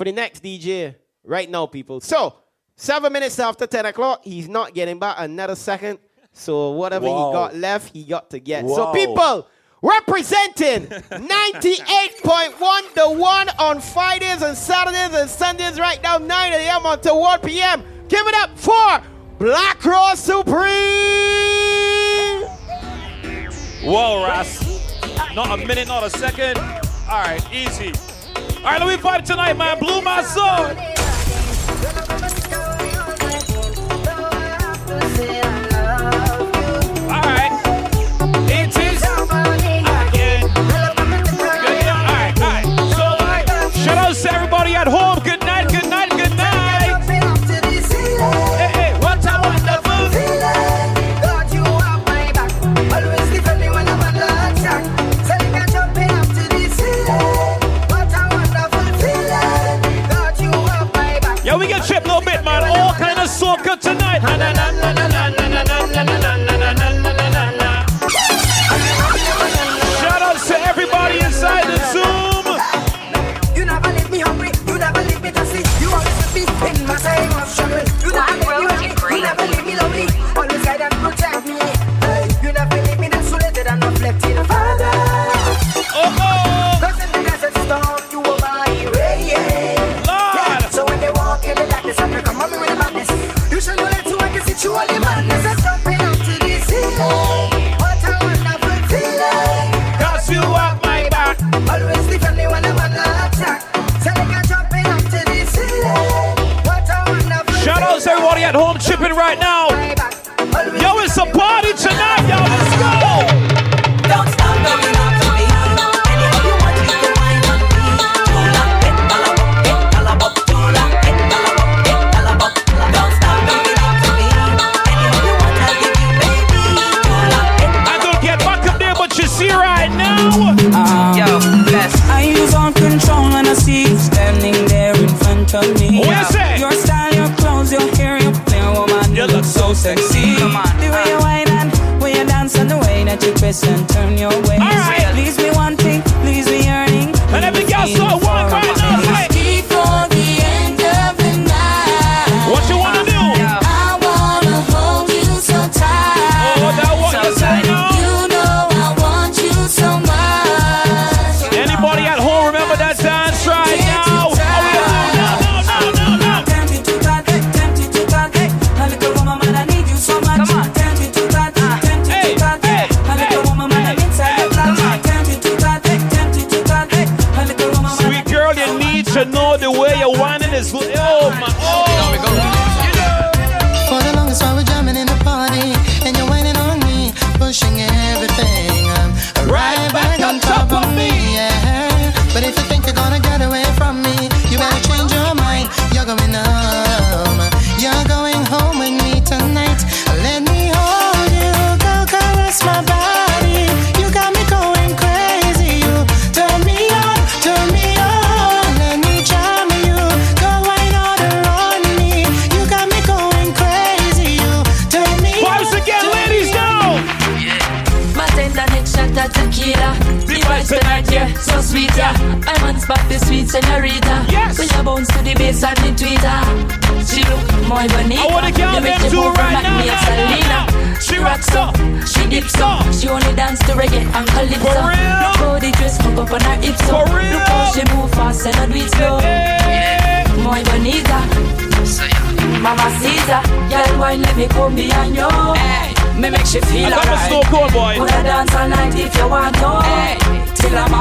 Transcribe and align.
for 0.00 0.04
the 0.04 0.12
next 0.12 0.42
DJ 0.42 0.94
right 1.24 1.50
now, 1.50 1.66
people. 1.66 2.00
So, 2.00 2.34
seven 2.74 3.12
minutes 3.12 3.38
after 3.38 3.66
10 3.66 3.84
o'clock, 3.84 4.22
he's 4.24 4.48
not 4.48 4.72
getting 4.72 4.98
back 4.98 5.16
another 5.18 5.54
second. 5.54 5.98
So, 6.32 6.70
whatever 6.70 7.04
he 7.04 7.12
got 7.12 7.54
left, 7.54 7.92
he 7.92 8.04
got 8.04 8.30
to 8.30 8.40
get. 8.40 8.66
So, 8.66 8.94
people, 8.94 9.46
representing 9.82 10.86
98.1 10.86 12.94
The 12.94 13.10
One 13.10 13.50
on 13.58 13.82
Fridays 13.82 14.40
and 14.40 14.56
Saturdays 14.56 15.20
and 15.20 15.28
Sundays 15.28 15.78
right 15.78 16.02
now, 16.02 16.16
9 16.16 16.52
a.m. 16.54 16.86
until 16.86 17.20
1 17.20 17.40
p.m. 17.40 17.84
Give 18.08 18.26
it 18.26 18.34
up 18.36 18.58
for 18.58 19.02
Black 19.38 19.80
Cross 19.80 20.20
Supreme! 20.20 20.64
Whoa, 23.84 24.24
Ross. 24.24 24.80
Not 25.34 25.60
a 25.60 25.66
minute, 25.66 25.88
not 25.88 26.04
a 26.04 26.10
second. 26.10 26.56
All 26.56 27.20
right, 27.20 27.46
easy. 27.52 27.92
All 28.62 28.66
right, 28.66 28.78
let 28.78 28.88
me 28.88 29.02
vibe 29.02 29.24
tonight, 29.24 29.56
man. 29.56 29.78
Blew 29.78 30.02
my 30.02 30.22
soul. 30.22 30.66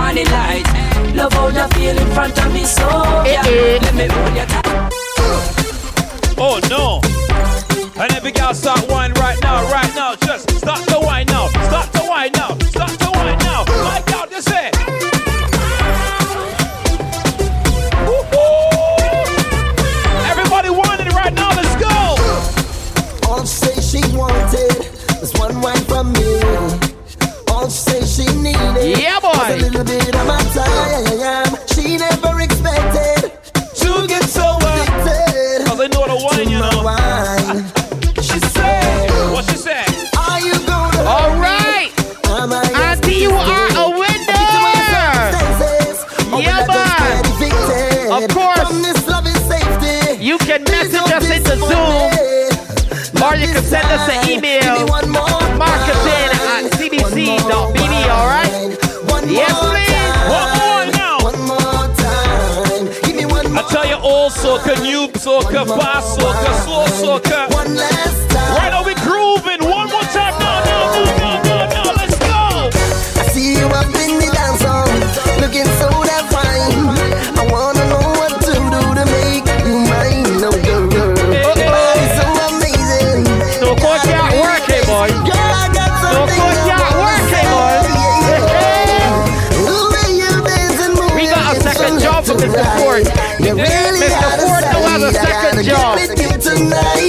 morning 0.09 0.31
light. 0.31 0.65
Love 1.15 1.33
how 1.33 1.47
you 1.49 1.67
feel 1.75 1.97
in 1.97 2.13
front 2.13 2.37
of 2.43 2.51
me, 2.51 2.65
so 2.65 2.87
yeah. 3.25 3.43
Eh, 3.45 3.75
eh. 3.75 3.79
Let 3.83 3.93
me 3.93 4.07
hold 4.07 4.35
your 4.35 4.45
tight. 4.47 4.68
Or 53.29 53.35
you 53.35 53.47
can 53.47 53.63
send 53.63 53.85
us 53.87 54.09
an 54.09 54.29
email, 54.29 54.79
me 54.79 54.83
one 54.89 55.09
more 55.09 55.39
marketing 55.55 56.29
time. 56.33 56.65
at 56.65 56.71
cbc.bb, 56.73 57.93
alright? 58.09 58.49
Yes, 59.29 59.53
please. 59.61 60.09
One 60.33 60.49
more 60.57 60.85
now. 60.97 61.17
One 61.21 61.39
more 61.45 61.85
time. 61.95 62.85
Give 63.03 63.15
me 63.15 63.25
one 63.25 63.45
I 63.55 63.61
tell 63.69 63.85
you, 63.85 63.95
old 63.95 64.31
soca, 64.31 64.81
new 64.81 65.07
soca, 65.13 65.67
fast 65.67 66.17
soca, 66.17 66.51
slow 66.63 66.85
soca. 67.19 67.53
One 67.53 67.75
last 67.75 68.28
it 96.81 97.08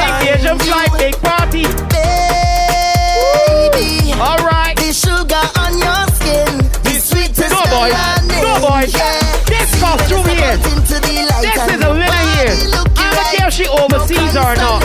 there, 0.00 0.34
Asian 0.36 0.58
flight. 0.58 0.90
Big 0.98 1.14
party. 1.20 1.64
Baby, 2.90 4.12
All 4.20 4.38
right. 4.44 4.74
the 4.76 4.92
sugar 4.92 5.44
on 5.60 5.72
your 5.78 6.02
skin, 6.16 6.52
the 6.84 6.94
sweetest 7.00 7.50
Go, 7.52 7.60
boy. 7.70 7.90
melanin. 7.90 8.40
Go, 8.40 8.52
boy. 8.64 8.84
This 9.48 9.70
costume 9.80 10.24
here. 10.28 10.56
Into 10.70 10.96
the 11.00 11.14
light 11.28 11.44
This 11.44 11.60
is 11.74 11.80
a 11.84 11.90
winner 11.92 12.24
here. 12.36 12.54
looking 12.74 12.98
I 13.00 13.12
don't 13.14 13.28
care 13.36 13.48
if 13.48 13.54
she 13.54 13.66
overseas 13.68 14.34
or 14.36 14.54
not. 14.56 14.82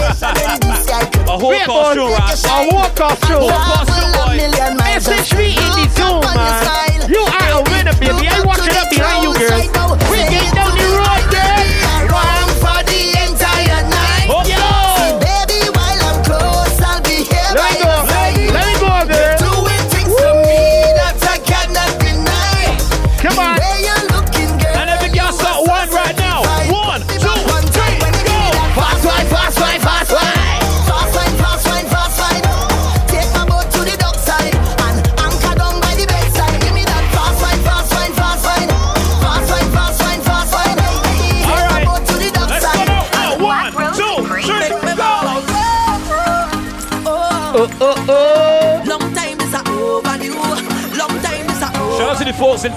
A 1.27 1.37
whole 1.37 1.49
Wait, 1.49 1.65
boy. 1.67 1.73
costume, 1.95 2.11
Ross. 2.11 2.45
A 2.45 2.47
whole 2.49 2.89
costume. 2.95 3.49
costume, 3.49 4.11
boy. 4.15 4.35
Message 4.77 5.33
me 5.35 5.47
in 5.57 5.71
the 5.75 5.85
Zoom, 5.95 6.21
man. 6.35 7.09
You 7.09 7.21
are 7.21 7.51
a 7.59 7.61
winner, 7.69 7.95
baby. 7.99 8.27
I 8.29 8.39
walk 8.45 8.59
it 8.63 8.75
up 8.77 8.89
behind 8.89 9.23
you, 9.23 9.33
girl. 9.35 9.59
We 10.09 10.17
get 10.31 10.54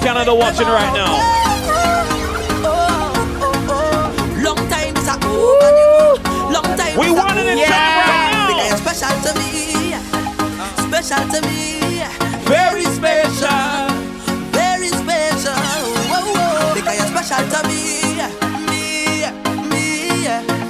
Canada 0.00 0.35
watching 0.35 0.67
right 0.67 0.93
now. 0.95 1.12
Long 4.43 4.56
time 4.71 4.97
is 4.97 5.09
a 5.09 5.17
overdue. 5.27 6.23
Long 6.53 6.65
time 6.77 6.97
We 6.99 7.06
is 7.06 7.12
a 7.12 7.15
want 7.15 7.39
it 7.39 7.47
in 7.47 7.59
Yeah. 7.59 7.69
time 7.69 7.99
right 8.09 8.47
Because 8.49 8.71
now. 8.71 8.93
special 8.93 9.15
to 9.27 9.31
me. 9.39 9.95
Special 10.87 11.23
to 11.33 11.39
me. 11.47 12.03
Very 12.47 12.85
special. 12.85 13.89
Very 14.53 14.89
special. 14.89 15.59
Whoa, 16.09 16.21
whoa. 16.33 16.75
Because 16.75 16.97
you're 16.99 17.11
special 17.12 17.43
to 17.53 17.61
me. 17.69 17.83
Me, 18.71 19.27
me. 19.71 19.87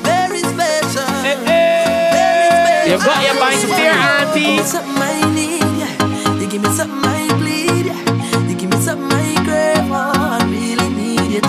Very 0.02 0.40
special. 0.42 1.10
Eh, 1.24 1.36
eh. 1.46 2.12
Very 2.16 2.48
special. 2.50 2.90
You 2.90 2.96
got 3.04 3.22
your 3.22 3.36
mind 3.38 3.60
there, 3.78 3.94
auntie. 3.94 4.87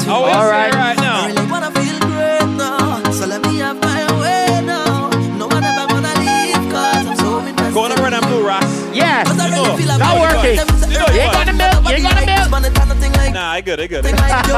Oh, 0.09 0.15
oh 0.15 0.25
we 0.25 0.31
All 0.31 0.41
see 0.41 0.50
right. 0.50 0.73
right 0.73 0.97
I 0.97 1.01
now. 1.01 1.27
really 1.27 1.45
wanna 1.51 1.71
feel 1.71 1.97
great 2.09 2.50
now. 2.57 3.11
So 3.11 3.25
let 3.27 3.41
me 3.45 3.57
have 3.59 3.77
my 3.81 4.01
way 4.19 4.61
now. 4.65 5.09
No 5.38 5.45
one 5.47 5.63
ever 5.63 5.85
gonna 5.85 6.13
leave 6.25 6.57
cause 6.73 7.06
I'm 7.06 7.16
so 7.16 7.37
invested. 7.45 7.73
Go 7.73 7.85
on 7.85 7.92
and 7.94 7.99
run 8.01 8.13
and 8.13 8.25
blue, 8.25 8.42
Ross. 8.45 8.66
Yes. 8.94 9.28
Cause 9.28 9.39
I 9.39 9.47
You 9.47 9.56
know, 9.56 9.78
that 9.78 9.99
Not 10.01 10.18
about 10.18 10.18
working. 10.19 10.57
You 10.57 11.21
ain't 11.21 11.33
got 11.33 11.45
the 11.45 11.54
milk. 11.54 11.80
You 11.85 11.94
ain't 11.94 12.04
got 12.09 12.18
the 12.18 12.25
milk. 12.25 12.49
Man, 12.49 12.66
it's 12.66 12.73
nothing 12.89 13.13
like, 13.13 13.33
Nah, 13.33 13.51
I 13.54 13.61
good, 13.61 13.80
I 13.80 13.87
good. 13.87 14.04
nothing 14.04 14.18
like 14.18 14.47
you. 14.49 14.54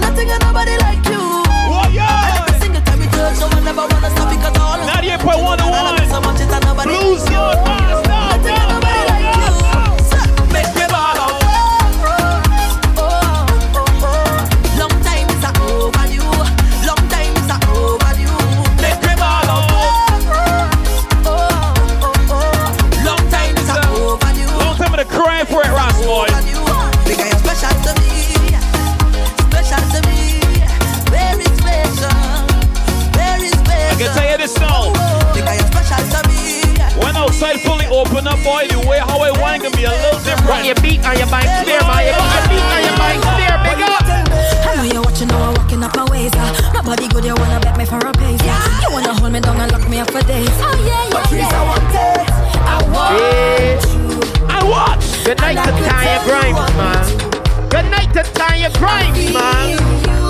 Nothing 0.00 0.28
and 0.32 0.42
nobody 0.48 0.74
like 0.80 1.02
you. 1.12 1.22
Whoa, 1.68 1.84
yo! 1.92 2.08
Every 2.08 2.56
single 2.64 2.82
time 2.88 2.98
we 3.00 3.06
touch, 3.12 3.36
no 3.40 3.46
one 3.52 3.68
ever 3.68 3.84
wanna 3.84 4.10
stop 4.16 4.28
because 4.32 4.56
all 4.56 4.80
of 4.80 4.88
98.1 4.88 5.60
to 5.60 5.64
I 5.64 6.86
love 6.88 7.28
you 7.30 7.40
1. 7.40 7.93
Open 38.04 38.26
up, 38.28 38.38
boy, 38.44 38.68
the 38.68 38.78
way 38.86 38.98
how 38.98 39.18
I 39.20 39.30
want 39.40 39.62
can 39.62 39.72
be 39.72 39.84
a 39.84 39.90
little 39.90 40.20
Got 40.20 40.28
different. 40.28 40.64
your 40.68 40.78
beat 40.84 41.00
on 41.04 41.16
your 41.16 41.28
bike 41.32 41.48
clear, 41.64 41.80
man. 41.88 42.04
You 42.04 42.12
got 42.12 42.28
your 42.36 42.44
beat 42.52 42.64
on 42.64 42.80
your 42.84 42.96
bike 43.00 43.20
clear. 43.24 43.54
Big 43.64 43.80
up. 43.80 44.04
I 44.04 44.70
know 44.76 44.84
you're 44.84 45.02
watching, 45.02 45.28
now 45.28 45.50
I'm 45.50 45.54
walking 45.56 45.82
up 45.82 45.96
my 45.96 46.04
ways. 46.10 46.32
Yeah. 46.34 46.72
My 46.74 46.82
body 46.82 47.08
good, 47.08 47.24
you 47.24 47.34
wanna 47.34 47.60
bet 47.60 47.76
me 47.78 47.84
for 47.84 47.98
a 47.98 48.12
pace. 48.12 48.42
Yeah. 48.44 48.60
You 48.82 48.90
wanna 48.92 49.14
hold 49.14 49.32
me 49.32 49.40
down 49.40 49.60
and 49.60 49.72
lock 49.72 49.88
me 49.88 49.98
up 50.00 50.10
for 50.10 50.22
days. 50.22 50.48
Oh 50.60 50.74
yeah, 50.84 51.08
yeah, 51.12 51.48
yeah. 51.48 51.48
I 51.48 51.62
want 51.64 51.94
it. 51.94 52.28
I 52.64 52.76
want 52.92 53.12
Yeah. 53.16 54.54
And 54.54 54.64
what? 54.68 55.00
Good 55.24 55.38
night 55.40 55.56
to 55.56 55.72
Tanya 55.88 56.18
Grimes, 56.28 56.72
man. 56.76 57.04
Good 57.70 57.86
night 57.90 58.10
to 58.12 58.22
Tanya 58.36 58.70
Grimes, 58.78 59.32
man. 59.32 60.23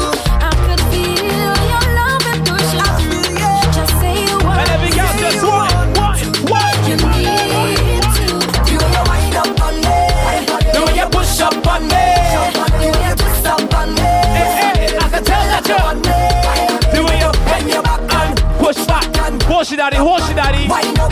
Hoshi 19.64 19.76
daddy, 19.76 19.96
hoshi 19.96 20.34
daddy, 20.34 20.66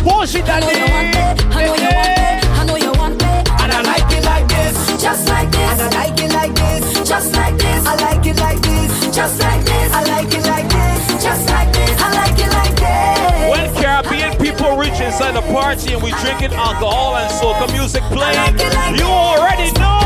hoshi 0.04 0.42
daddy. 0.42 0.66
I 0.66 0.68
know 0.68 0.76
you 0.76 1.72
want 1.72 1.80
it. 1.80 2.50
I 2.52 2.66
know 2.66 2.76
you 2.76 2.92
want 3.00 3.14
it. 3.14 3.48
And 3.62 3.72
I 3.72 3.80
like 3.80 4.12
it 4.12 4.22
like 4.26 4.46
this. 4.46 5.02
Just 5.02 5.26
like 5.26 5.50
this. 5.50 5.70
And 5.72 5.80
I 5.80 5.88
like 5.88 6.20
it 6.20 6.34
like 6.34 6.54
this. 6.54 7.08
Just 7.08 7.32
like 7.34 7.56
this. 7.56 7.86
I 7.86 7.94
like 7.96 8.26
it 8.26 8.36
like 8.36 8.60
this. 8.60 9.16
Just 9.16 9.40
like 9.40 9.64
this. 9.64 9.90
I 9.94 10.04
like 10.04 10.34
it 10.34 10.44
like 10.44 10.68
this. 10.68 11.24
Just 11.24 11.48
like 11.48 11.72
this. 11.72 11.96
I 11.98 12.12
like 12.12 12.38
it 12.38 12.52
like 12.52 12.76
this. 12.76 13.56
When 13.56 13.72
Caribbean 13.82 14.36
people 14.36 14.76
reach 14.76 15.00
inside 15.00 15.32
the 15.32 15.40
party 15.50 15.94
and 15.94 16.02
we 16.02 16.10
drinking 16.20 16.52
alcohol 16.52 17.16
and 17.16 17.32
soca 17.32 17.72
music 17.72 18.02
playing, 18.12 18.58
you 18.98 19.06
already 19.06 19.72
know. 19.80 20.01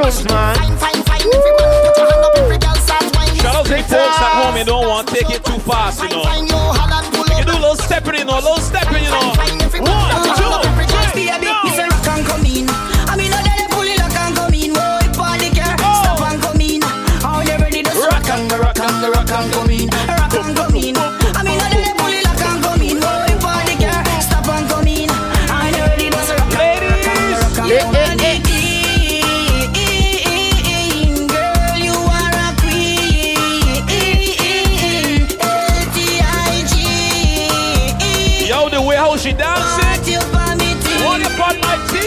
All 0.00 0.10
the 0.10 0.10
costumes, 0.10 0.30
man. 0.30 0.56
Fine, 0.56 0.76
fine, 0.78 1.02
fine. 1.04 1.20
Everybody 1.20 1.88
put 1.88 1.96
your 1.98 2.10
hand 2.10 2.24
up. 2.24 2.38
Every 2.38 2.58
girl 2.58 2.74
start 2.74 3.04
whining. 3.14 3.36
Shout 3.36 3.54
out 3.54 3.64
to 3.66 3.70
the 3.70 3.82
folks 3.82 4.20
at 4.20 4.44
home, 4.44 4.56
you 4.56 4.64
don't 4.64 4.88
want 4.88 5.08
to 5.08 5.14
take 5.14 5.30
it 5.30 5.44
too 5.44 5.58
fast, 5.60 6.02
you 6.02 6.08
know. 6.08 6.69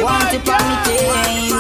Want 0.04 0.34
my 0.46 0.84
it 0.88 1.53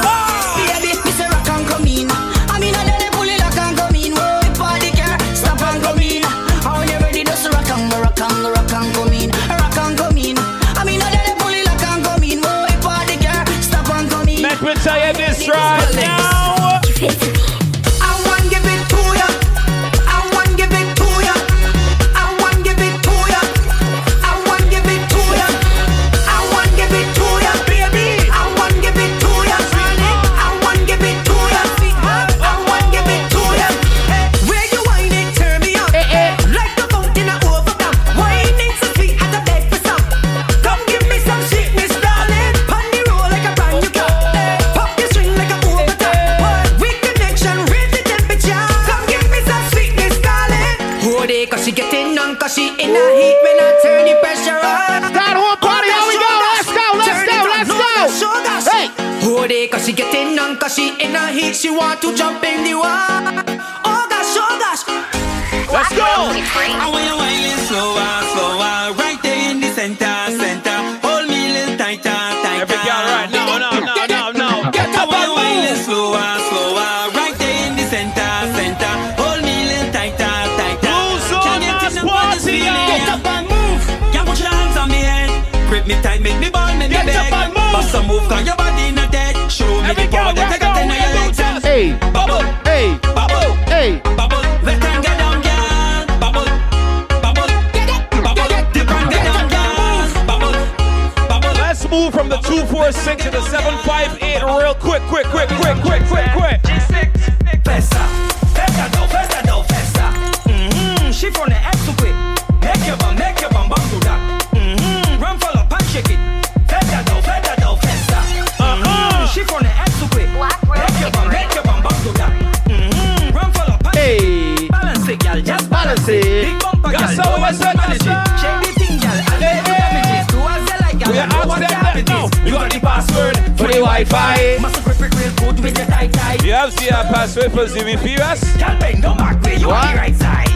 one 126.14 127.54
sir, 127.56 127.72
to 127.72 127.78
manage 127.78 128.04
yes, 128.04 128.04
it. 128.04 128.04
sir. 128.04 128.38
Shake 128.42 128.62
the 128.64 128.72
thing, 128.80 129.00
girl, 129.00 129.12
and 129.12 129.44
Hey, 129.44 129.56
let 129.56 129.68
hey. 129.68 129.80
damages. 129.94 130.28
Do 130.28 130.40
as 130.44 130.62
you 130.70 130.78
like, 130.84 131.00
girl, 131.00 131.12
We 131.14 131.18
are 131.18 131.24
and 131.24 131.32
no 131.32 131.38
one 131.48 131.64
outside 131.64 131.84
can 131.84 132.06
that 132.06 132.08
now. 132.08 132.46
You 132.46 132.52
got 132.52 132.72
the 132.74 132.80
password 132.80 133.36
For 133.58 133.68
the 133.68 133.80
Wi-Fi. 133.80 134.58
Must 134.62 134.84
grip 134.84 135.00
it 135.02 135.16
real 135.16 135.34
good 135.40 135.64
with 135.64 135.78
your 135.78 135.88
tight 135.88 136.14
tight. 136.14 136.44
You 136.44 136.52
have 136.54 136.76
the 136.76 136.92
uh, 136.92 137.04
password 137.14 137.52
for 137.52 137.66
ZVP, 137.66 138.18
yes? 138.18 138.44
Girl, 138.58 138.80
bend 138.80 139.02
down 139.02 139.18
back 139.18 139.42
where 139.44 139.58
you 139.58 139.68
What? 139.68 139.86
are 139.86 139.92
the 139.94 139.98
right 139.98 140.16
size. 140.16 140.50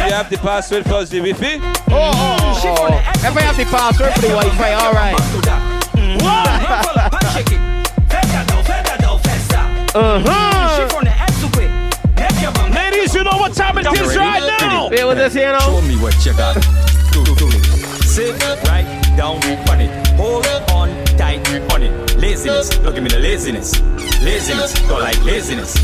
You 0.00 0.16
have 0.16 0.30
the 0.30 0.38
password 0.38 0.84
for 0.84 1.04
ZVP? 1.04 1.60
Oh, 1.62 1.92
oh, 1.92 2.62
oh, 2.64 2.76
oh. 2.90 3.12
If 3.14 3.36
I 3.36 3.40
have 3.42 3.56
the 3.56 3.64
password 3.66 4.12
for 4.14 4.20
the 4.22 4.28
Wi-Fi, 4.28 4.72
all 4.74 4.92
right. 4.92 5.16
Uh-huh. 9.92 11.09
Ladies, 13.30 13.36
know 13.36 13.38
what 13.38 13.54
time 13.54 13.78
it 13.78 13.86
is 14.00 14.16
right 14.16 14.58
now. 14.60 14.88
Wait, 14.90 15.04
what 15.04 15.16
this 15.16 15.34
here 15.34 15.52
now? 15.52 15.60
Show 15.60 15.80
me 15.82 15.96
what 15.96 16.14
you 16.24 16.32
got. 16.34 16.54
Do, 17.12 17.24
do, 17.24 17.34
do. 17.34 17.50
Sit 18.06 18.40
right 18.68 18.84
down 19.16 19.36
on 19.68 19.80
it. 19.80 20.06
Hold 20.16 20.46
on 20.72 20.88
tight 21.16 21.46
on 21.72 21.82
it. 21.82 22.16
Laziness. 22.16 22.70
Don't 22.78 22.94
give 22.94 23.02
me 23.02 23.10
the 23.10 23.18
laziness. 23.18 23.80
Laziness. 24.22 24.74
Don't 24.88 25.00
like 25.00 25.22
laziness. 25.24 25.74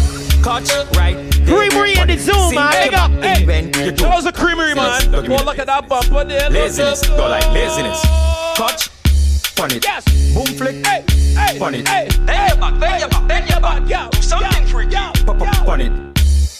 Catch 0.42 0.70
right 0.96 1.16
Creamery 1.46 1.92
in 1.92 1.98
on 1.98 2.06
the. 2.08 2.18
Zoom, 2.18 2.50
Sink 2.50 2.54
man. 2.54 2.72
your 2.72 2.84
Big 2.84 2.94
up. 2.94 3.10
Hey. 3.22 3.46
when 3.46 3.64
you 3.66 3.90
do. 3.92 4.04
That 4.04 4.14
was 4.14 4.26
a 4.26 4.32
creamery, 4.32 4.74
man. 4.74 5.00
Don't 5.10 5.22
give 5.22 5.22
me 5.22 5.28
Go 5.28 5.38
the 5.38 5.44
look 5.44 5.58
at 5.58 5.66
that 5.66 5.88
bumper 5.88 6.24
there. 6.24 6.50
Look, 6.50 6.52
Laziness. 6.62 7.08
look, 7.08 7.16
Don't 7.18 7.30
like 7.30 7.46
laziness. 7.52 8.00
Catch 8.56 8.90
on 9.60 9.72
it. 9.72 9.84
Yes. 9.84 10.04
Boom 10.34 10.46
flick. 10.46 10.84
Hey, 10.86 11.04
hey, 11.34 11.58
On 11.60 11.74
it. 11.74 11.88
hey. 11.88 12.08
Bend 12.26 12.48
your 12.50 12.58
back, 12.58 12.80
bend 12.80 13.00
your 13.00 13.08
back, 13.08 13.28
bend 13.28 13.48
your 13.50 13.60
back. 13.60 13.88
Yo, 13.88 14.10
Do 14.10 14.22
something 14.22 14.62
yo, 14.62 14.68
freaky. 14.68 14.92
yo, 14.94 15.12
Pop 15.24 15.40
up 15.40 15.64
yo. 15.64 15.70
on 15.72 15.80
it. 15.80 16.15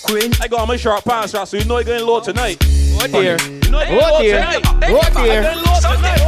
Queen. 0.06 0.32
I 0.40 0.48
got 0.48 0.66
my 0.68 0.76
short 0.76 1.04
pants, 1.04 1.34
right, 1.34 1.46
so 1.48 1.56
you 1.56 1.64
know 1.64 1.76
you're 1.78 1.84
going 1.84 2.06
low 2.06 2.20
tonight. 2.20 2.56
Oh 2.62 3.06
dear. 3.10 3.36
You 3.64 3.70
know 3.70 3.82
you're 3.82 4.02
Oh 4.02 4.12
low 4.14 4.20
dear. 4.20 4.36
tonight. 4.40 4.62
Oh 4.64 4.88
You're 4.88 5.24
dear. 5.24 5.42
low 5.42 5.80
tonight. 5.80 6.20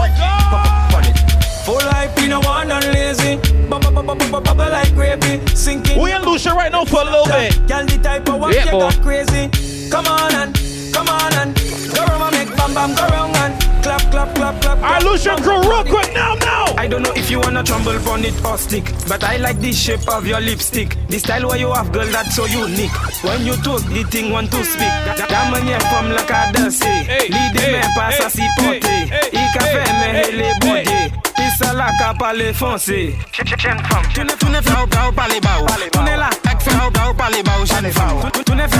Pop 0.50 0.94
up. 0.94 1.04
Full 1.64 1.80
hype 1.80 2.18
in 2.22 2.32
a 2.32 2.40
one 2.40 2.70
and 2.70 2.84
lazy. 2.86 3.36
Bubble, 3.68 4.56
like 4.56 4.92
gravy. 4.94 5.46
Sinking. 5.54 6.00
We 6.00 6.12
in 6.12 6.22
Lucia 6.22 6.54
right 6.54 6.72
now 6.72 6.84
for 6.84 7.00
a 7.02 7.04
little 7.04 7.26
bit. 7.26 7.54
Girl, 7.68 7.84
the 7.86 7.98
type 8.02 8.28
of 8.28 8.40
one 8.40 8.52
Yeah, 8.52 8.64
you 8.64 8.70
boy. 8.72 8.78
got 8.80 9.00
crazy. 9.02 9.50
Come 9.90 10.06
on 10.06 10.34
and, 10.34 10.54
come 10.92 11.08
on 11.08 11.32
and, 11.34 11.54
go 11.94 12.04
around 12.04 12.34
and 12.34 12.48
make 12.48 12.56
bam 12.56 12.74
bam 12.74 12.94
go 12.94 13.06
round 13.08 13.36
and 13.36 13.57
clap 14.18 14.34
clap 14.34 14.34
clap 14.34 14.60
clap, 14.60 14.78
clap. 14.80 14.82
Alright, 14.82 15.02
Lucian 15.04 15.36
crew, 15.42 15.60
real 15.62 15.84
quick 15.84 16.12
now, 16.14 16.34
now. 16.36 16.64
I 16.76 16.86
don't 16.88 17.02
know 17.02 17.12
if 17.14 17.30
you 17.30 17.38
wanna 17.40 17.62
tremble 17.62 17.96
on 18.10 18.24
it 18.24 18.34
or 18.44 18.58
stick, 18.58 18.84
but 19.06 19.22
I 19.22 19.36
like 19.36 19.60
the 19.60 19.72
shape 19.72 20.08
of 20.08 20.26
your 20.26 20.40
lipstick. 20.40 20.96
The 21.08 21.18
style 21.18 21.48
where 21.48 21.58
you 21.58 21.72
have, 21.72 21.92
girl, 21.92 22.06
that's 22.06 22.34
so 22.34 22.46
unique. 22.46 22.92
When 23.22 23.44
you 23.46 23.54
talk, 23.62 23.82
the 23.82 24.04
thing 24.10 24.32
want 24.32 24.50
to 24.50 24.64
speak. 24.64 24.90
La 25.30 25.44
manière 25.50 25.78
comme 25.90 26.10
la 26.10 26.22
cadence, 26.22 26.80
l'idée 27.28 27.72
même 27.72 27.90
pas 27.94 28.10
ça 28.12 28.28
s'y 28.30 28.42
porter. 28.56 29.10
Il 29.32 29.46
qu'a 29.54 29.64
fait 29.64 29.92
mais 30.00 30.22
elle 30.28 30.40
est 30.40 30.58
bondée. 30.60 31.12
Puis 31.36 31.44
ça 31.58 31.72
la 31.72 31.90
qu'a 31.98 32.14
pas 32.18 32.32
les 32.32 32.52
foncé. 32.52 33.14
Tu 33.32 33.42
ne, 33.44 34.30
tu 34.32 34.46
ne 34.46 34.60
fais 34.60 34.86
pas 34.90 35.12
pas 35.14 35.28
les 35.32 35.40
baos. 35.40 35.66
Tu 35.92 35.98
n'es 36.00 36.16
là, 36.16 36.30
ek 36.50 36.60
fais 36.60 36.70
pas 36.76 37.14
pas 37.16 37.30
les 37.30 37.42
baos, 37.42 37.66
jeune 37.66 37.92
femme. 37.92 38.30
Tu- 38.34 38.44
Tu 38.44 38.52
ne 38.52 38.62
fais 38.62 38.78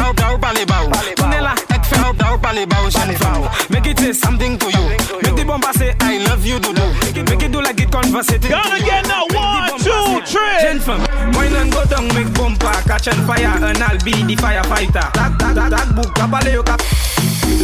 pas 1.91 2.39
pas 2.39 2.53
les 2.53 2.67
baos. 2.67 2.91
Tu 2.91 2.99
n'es 2.99 3.07
là, 3.07 3.11
ek 3.11 3.17
fais 3.17 3.17
pas 3.17 3.17
pas 3.17 3.17
les 3.17 3.17
baos, 3.17 3.17
jeune 3.17 3.17
femme. 3.17 3.49
Make 3.71 3.87
it 3.87 3.99
say 3.99 4.13
something 4.13 4.59
to 4.59 4.67
you. 4.67 4.89
Make 5.23 5.37
the 5.37 5.45
bomba 5.45 5.73
say 5.75 5.95
I 6.01 6.19
love 6.19 6.45
you, 6.45 6.59
do 6.59 6.73
do. 6.73 6.83
Make 7.25 7.43
it 7.43 7.53
do 7.53 7.61
like 7.61 7.81
it 7.81 7.91
conversating. 7.91 8.51
Gonna 8.51 8.79
get 8.81 9.07
now, 9.07 9.27
one, 9.35 9.71
two, 9.79 10.21
three. 10.25 10.61
Jeune 10.63 10.81
femme, 10.81 11.03
wine 11.35 11.55
and 11.57 11.73
go 11.73 11.85
down, 11.85 12.09
make 12.15 12.33
bumper, 12.35 12.73
catch 12.87 13.09
on 13.09 13.27
fire, 13.27 13.47
and 13.47 13.83
I'll 13.83 13.99
be 14.05 14.13
the 14.13 14.37
firefighter. 14.37 15.13
Tag, 15.13 15.39
tag, 15.39 15.55
tag, 15.55 15.71
tag, 15.71 15.95
book, 15.95 16.15
kapale 16.15 16.53
yo 16.53 16.63
kap. 16.63 16.81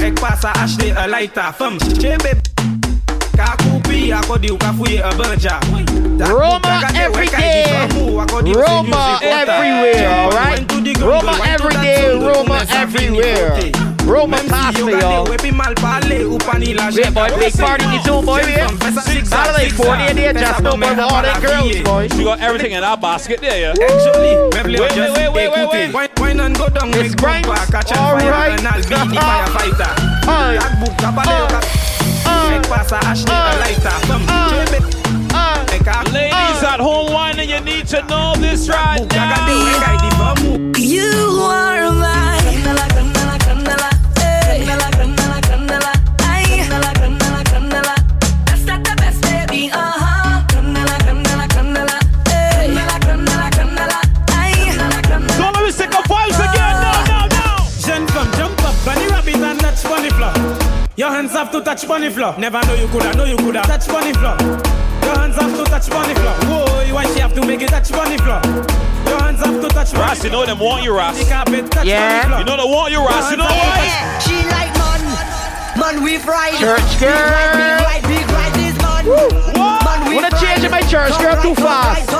Ek 0.02 0.14
passe 0.20 0.44
à 0.44 1.06
lighter. 1.06 1.52
Femme, 1.56 1.78
chebe. 2.00 2.34
Ka 3.36 3.54
akodi 3.54 4.50
ou 4.50 4.58
ka 4.58 4.72
fouye. 4.72 5.02
Roma 6.20 6.80
every 6.94 7.26
day. 7.26 7.88
Roma 8.54 9.18
everywhere, 9.22 10.08
alright? 10.08 10.72
Roma 11.00 11.32
every 11.46 11.74
day, 11.74 12.14
Roma 12.14 12.64
everywhere. 12.70 13.93
Roma 14.04 14.36
pasta, 14.48 14.80
yo. 14.80 15.24
Wait, 15.24 15.40
boy, 15.40 17.28
big 17.38 17.54
party 17.56 17.84
the 17.84 18.02
zone, 18.04 18.24
boy, 18.24 18.40
yeah? 18.40 18.68
Holiday 19.30 19.68
40 19.68 20.02
in 20.10 20.16
there, 20.16 20.32
just 20.32 20.62
no 20.62 20.74
with 20.76 20.98
all 20.98 21.22
that 21.22 21.40
girls, 21.40 21.76
boy. 21.82 22.08
Got 22.08 22.40
everything 22.40 22.72
in 22.72 22.84
our 22.84 22.96
basket 22.96 23.40
there, 23.40 23.58
yeah. 23.60 23.70
Actually, 23.72 24.36
wait, 24.52 24.78
wait, 24.78 25.12
wait, 25.12 25.32
wait, 25.32 25.50
wait, 25.50 25.88
wait. 25.94 26.20
Wine, 26.20 26.40
and 26.40 26.56
go 26.56 26.68
down, 26.68 26.90
make 26.90 27.16
bumper, 27.16 27.54
catch 27.72 27.92
on 27.92 28.20
fire, 28.20 28.50
and 28.52 28.66
I'll 28.66 28.82
be 28.82 28.88
the 28.88 29.20
firefighter. 29.20 29.92
Tag, 30.24 30.80
book, 30.80 30.94
kapale 30.98 31.38
yo 31.38 31.46
kap. 31.48 31.64
Ek 32.54 32.68
à 33.28 33.54
lighter. 33.60 33.96
Femme, 34.06 34.26
chebe. 34.50 34.78
Ladies 36.12 36.62
at 36.62 36.80
home 36.80 37.12
whining, 37.12 37.50
you 37.50 37.60
need 37.60 37.86
to 37.88 38.02
know 38.06 38.34
this 38.36 38.68
right 38.68 39.04
now. 39.10 40.34
You 40.76 41.40
are 41.42 42.03
touch 61.74 61.88
bunny 61.88 62.08
floor. 62.08 62.34
Never 62.38 62.60
know 62.66 62.74
you 62.74 62.86
coulda, 62.86 63.12
know 63.16 63.24
you 63.24 63.36
coulda 63.36 63.62
touch 63.62 63.88
bunny 63.88 64.12
floor. 64.12 64.36
Your 64.38 65.18
hands 65.18 65.34
have 65.34 65.56
to 65.58 65.64
touch 65.64 65.90
bunny 65.90 66.14
floor. 66.14 66.34
Whoa, 66.46 66.94
why 66.94 67.04
she 67.12 67.18
have 67.18 67.34
to 67.34 67.44
make 67.44 67.62
it 67.62 67.70
touch 67.70 67.90
bunny 67.90 68.16
floor? 68.18 68.40
Your 69.10 69.18
hands 69.18 69.40
have 69.44 69.60
to 69.60 69.68
touch 69.68 69.92
bunny 69.92 70.06
Ras, 70.06 70.22
you 70.22 70.30
know 70.30 70.46
them 70.46 70.60
want 70.60 70.84
you, 70.84 70.96
Ras. 70.96 71.18
The 71.18 71.28
carpet 71.28 71.70
touch 71.72 71.86
Yeah. 71.86 72.38
You 72.38 72.44
know 72.44 72.56
they 72.56 72.62
want 72.62 72.92
you, 72.92 73.00
Ras. 73.00 73.30
You 73.30 73.38
know 73.38 73.44
why? 73.50 73.90
She 74.22 74.36
like 74.54 74.70
man. 74.78 75.02
Man, 75.74 76.02
we 76.04 76.18
fried. 76.18 76.54
Church 76.54 77.00
girl. 77.00 77.10
Big 77.10 77.82
right, 77.82 78.02
big 78.06 78.26
right 78.30 78.56
is 78.62 78.76
man. 78.78 79.02
Man, 79.58 80.08
we 80.08 80.14
Wanna 80.14 80.30
fried. 80.30 80.42
change 80.42 80.64
in 80.64 80.70
my 80.70 80.82
church, 80.82 81.18
girl, 81.18 81.42
too 81.42 81.56
fast. 81.56 82.13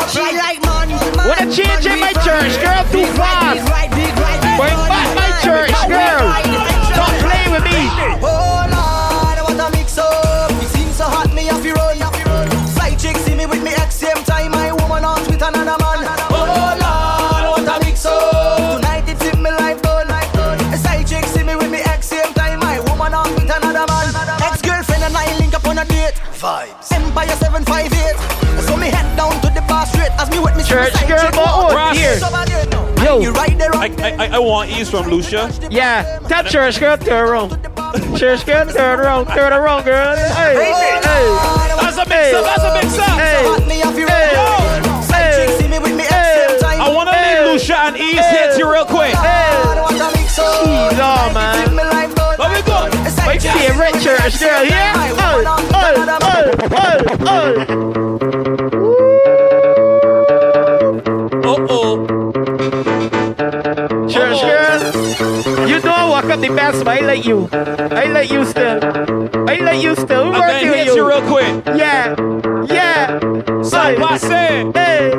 Church 30.74 31.06
girl, 31.06 31.30
but 31.30 31.36
walk. 31.36 31.72
oh, 31.72 31.94
here. 31.94 32.18
Yo. 33.04 33.20
You 33.20 33.30
right 33.30 33.56
there 33.56 33.72
I, 33.76 33.94
I, 34.18 34.26
I 34.26 34.38
want 34.40 34.70
ease 34.70 34.90
from 34.90 35.06
Lucia. 35.06 35.48
Yeah, 35.70 36.18
tell 36.26 36.42
church 36.42 36.80
girl, 36.80 36.98
turn 36.98 37.28
around. 37.28 37.50
Church 38.18 38.44
girl, 38.44 38.66
turn 38.66 38.98
around, 38.98 39.26
turn 39.26 39.52
around, 39.52 39.84
girl. 39.84 40.16
Hey, 40.16 40.72
hey, 40.74 41.00
That's 41.78 41.96
a 41.96 42.08
mix 42.08 42.34
up, 42.34 42.44
that's 42.44 42.64
a 42.64 42.74
mix 42.74 42.98
up. 42.98 43.06
Hey. 43.20 43.44
I 46.76 46.90
want 46.92 47.08
to 47.08 47.14
leave 47.14 47.52
Lucia 47.52 47.78
and 47.78 47.96
ease 47.96 48.26
here 48.30 48.52
to 48.52 48.58
you 48.58 48.72
real 48.72 48.84
quick. 48.84 49.14
Ease 49.14 50.98
on, 50.98 51.34
man. 51.34 51.76
Let 51.76 52.50
me 52.50 52.62
go. 52.66 52.90
My 53.24 53.38
favorite 53.38 54.02
church 54.02 54.40
girl 54.40 54.64
here. 54.64 54.92
Oh, 54.96 55.44
oh, 55.72 56.18
oh, 56.72 57.20
oh, 57.20 58.43
I 66.56 66.66
walk 66.66 66.74
up 66.74 66.78
the 66.78 66.78
best, 66.78 66.84
but 66.84 67.02
I 67.02 67.06
like 67.06 67.24
you. 67.24 67.48
I 67.52 68.04
like 68.06 68.30
you 68.30 68.44
still. 68.44 69.48
I 69.48 69.56
like 69.56 69.82
you 69.82 69.94
still. 69.96 70.30
We're 70.30 70.42
I'm 70.42 70.64
gonna 70.64 70.76
hit 70.76 70.86
you. 70.86 70.94
you 70.96 71.08
real 71.08 71.22
quick. 71.22 71.64
Yeah, 71.76 72.14
yeah. 72.66 73.18
Sans 73.62 73.96
passer. 73.98 74.72
Hey, 74.74 75.10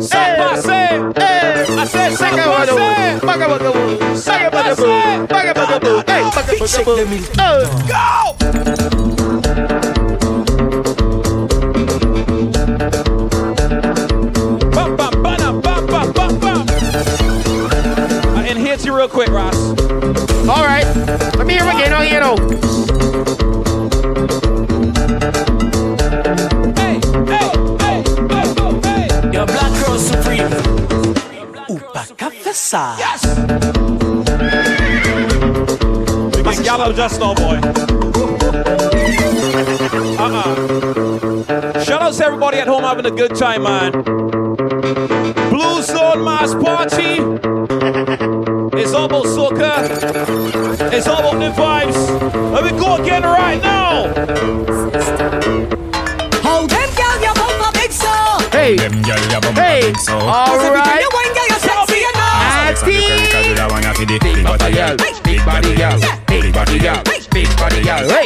Sans 0.00 0.36
passer. 0.36 1.12
hey. 1.16 1.66
I 1.68 1.84
said 1.84 2.12
sans 2.16 2.30
Baga 2.30 2.46
baga 2.46 2.66
passer. 2.66 3.20
boo, 3.20 3.26
baga 3.26 3.48
baga 3.48 3.72
boo, 3.72 3.98
baga 4.26 4.50
baga 4.50 4.74
boo, 4.76 5.26
baga 5.26 5.54
baga 5.54 5.78
boo, 5.80 6.02
hey, 6.06 6.22
baga 6.34 6.52
baga 6.58 6.84
boo. 6.84 7.20
Oh. 7.38 7.64
Uh. 7.90 8.48
Bam, 10.18 10.27
let 21.78 22.00
me 22.00 22.08
hear 22.08 22.18
it 22.18 22.18
again. 22.18 22.18
You 22.18 22.20
know. 22.20 22.36
Hey, 26.76 27.00
hey, 27.26 27.48
hey, 27.78 27.98
hey, 28.28 28.46
oh, 28.58 28.80
hey. 28.82 29.30
Your 29.32 29.46
black 29.46 29.72
cross 29.82 30.02
supreme. 30.08 30.52
Yes. 32.70 33.24
We 36.36 36.42
can 36.42 36.62
gallow 36.64 36.92
just 36.92 37.20
now, 37.20 37.34
boy. 37.34 37.60
Uh-uh. 40.18 40.54
Shout 41.84 42.02
out 42.02 42.12
to 42.14 42.24
everybody 42.24 42.58
at 42.58 42.66
home 42.68 42.82
having 42.82 43.06
a 43.06 43.10
good 43.10 43.34
time, 43.36 43.62
man. 43.62 43.92
Blue 45.50 45.82
Zone 45.82 46.24
Mass 46.24 46.54
Party. 46.54 47.20
You 59.78 59.92
bum 59.92 59.92
hey. 59.92 59.92
big 59.92 59.98
so. 59.98 60.18
All 60.18 60.46
Cause 60.46 60.64
every 60.64 60.80
time 60.80 60.94
right. 60.94 61.02
you 61.02 61.10
wine, 61.14 61.32
girl, 61.34 61.46
you 61.46 61.58
sexy 61.58 62.00
enough. 62.02 62.42
Sex 62.66 62.82
and 62.82 62.92
the 62.92 63.00
chemical 63.00 63.42
do 63.42 63.54
that 63.54 63.70
one 63.70 63.82
for 63.94 64.06
the 64.06 64.18
big 64.18 64.44
body 64.44 64.72
girl, 64.72 64.96
big 65.24 65.44
body 65.44 65.74
girl, 65.74 65.98
big 66.26 66.52
body 66.52 66.78
girl, 66.78 67.02
big 67.30 67.48
body 67.56 67.82
girl. 67.82 68.17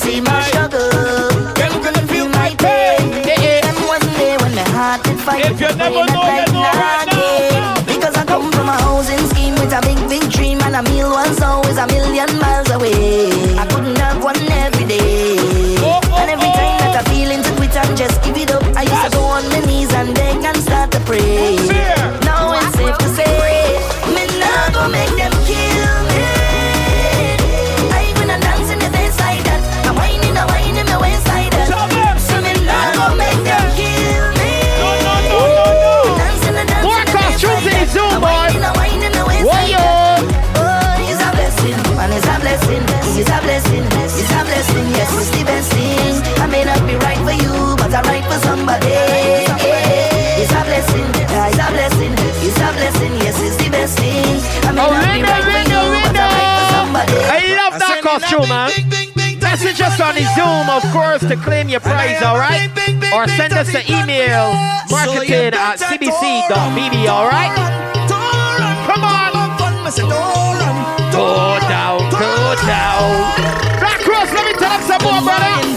See 0.00 0.20
my 0.20 0.40
struggle, 0.42 0.88
them 1.60 1.72
couldn't 1.82 2.08
feel 2.08 2.28
my 2.28 2.54
pain. 2.56 3.10
Them 3.66 3.76
wasn't 3.86 4.16
there 4.16 4.38
when 4.38 4.54
my 4.54 4.68
heart 4.76 5.02
did 5.04 5.18
fight. 5.20 5.44
If 5.50 5.60
you 5.60 5.70
never 5.76 6.04
know 6.12 6.19
us 59.90 60.00
on 60.00 60.14
the 60.14 60.24
Zoom, 60.34 60.70
of 60.70 60.82
course, 60.92 61.20
to 61.22 61.36
claim 61.36 61.68
your 61.68 61.80
prize, 61.80 62.22
alright? 62.22 62.70
Or 63.12 63.26
send 63.28 63.52
us 63.52 63.74
an 63.74 63.82
email, 63.88 64.52
marketing 64.90 65.54
at 65.54 65.78
cbc.bb, 65.78 67.08
alright? 67.08 67.54
Come 68.86 69.04
on! 69.04 69.30
Go 71.10 71.58
down, 71.66 71.98
go 72.10 72.54
down. 72.66 73.10
Black 73.80 74.06
Rose, 74.06 74.32
let 74.32 74.46
me 74.46 74.52
tell 74.58 74.70
them 74.70 74.82
some 74.86 75.02
more, 75.02 75.22
brother. 75.22 75.69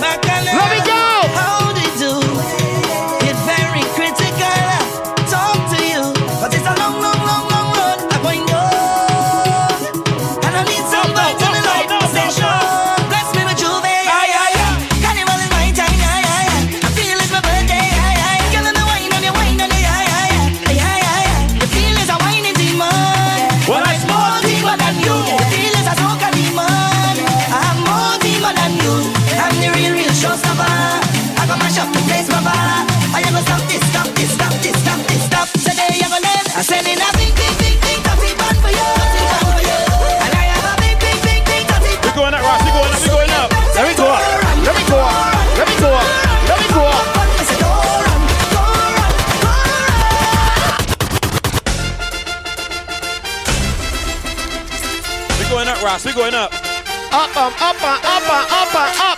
We 56.14 56.20
going 56.20 56.36
up. 56.36 56.54
Up, 56.54 57.36
um, 57.36 57.54
up, 57.54 57.82
uh, 57.82 58.00
up, 58.04 58.24
uh, 58.30 58.46
up, 58.52 58.76
uh, 58.76 58.94
up. 59.02 59.18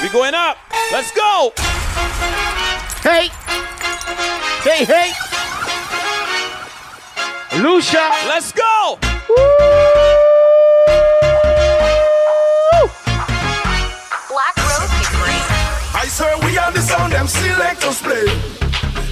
We 0.00 0.08
going 0.10 0.32
up. 0.32 0.56
Let's 0.92 1.10
go. 1.10 1.52
Hey. 3.02 3.28
Hey, 4.62 4.84
hey. 4.84 5.10
Lucia. 7.60 8.12
Let's 8.28 8.52
go. 8.52 8.98
Woo! 9.28 9.34
Black 14.28 14.56
rose 14.56 14.92
I 15.94 16.06
swear 16.06 16.38
we 16.46 16.58
are 16.58 16.70
the 16.70 16.80
sound 16.80 17.12
them 17.12 17.26
selectors 17.26 18.00
play 18.02 18.28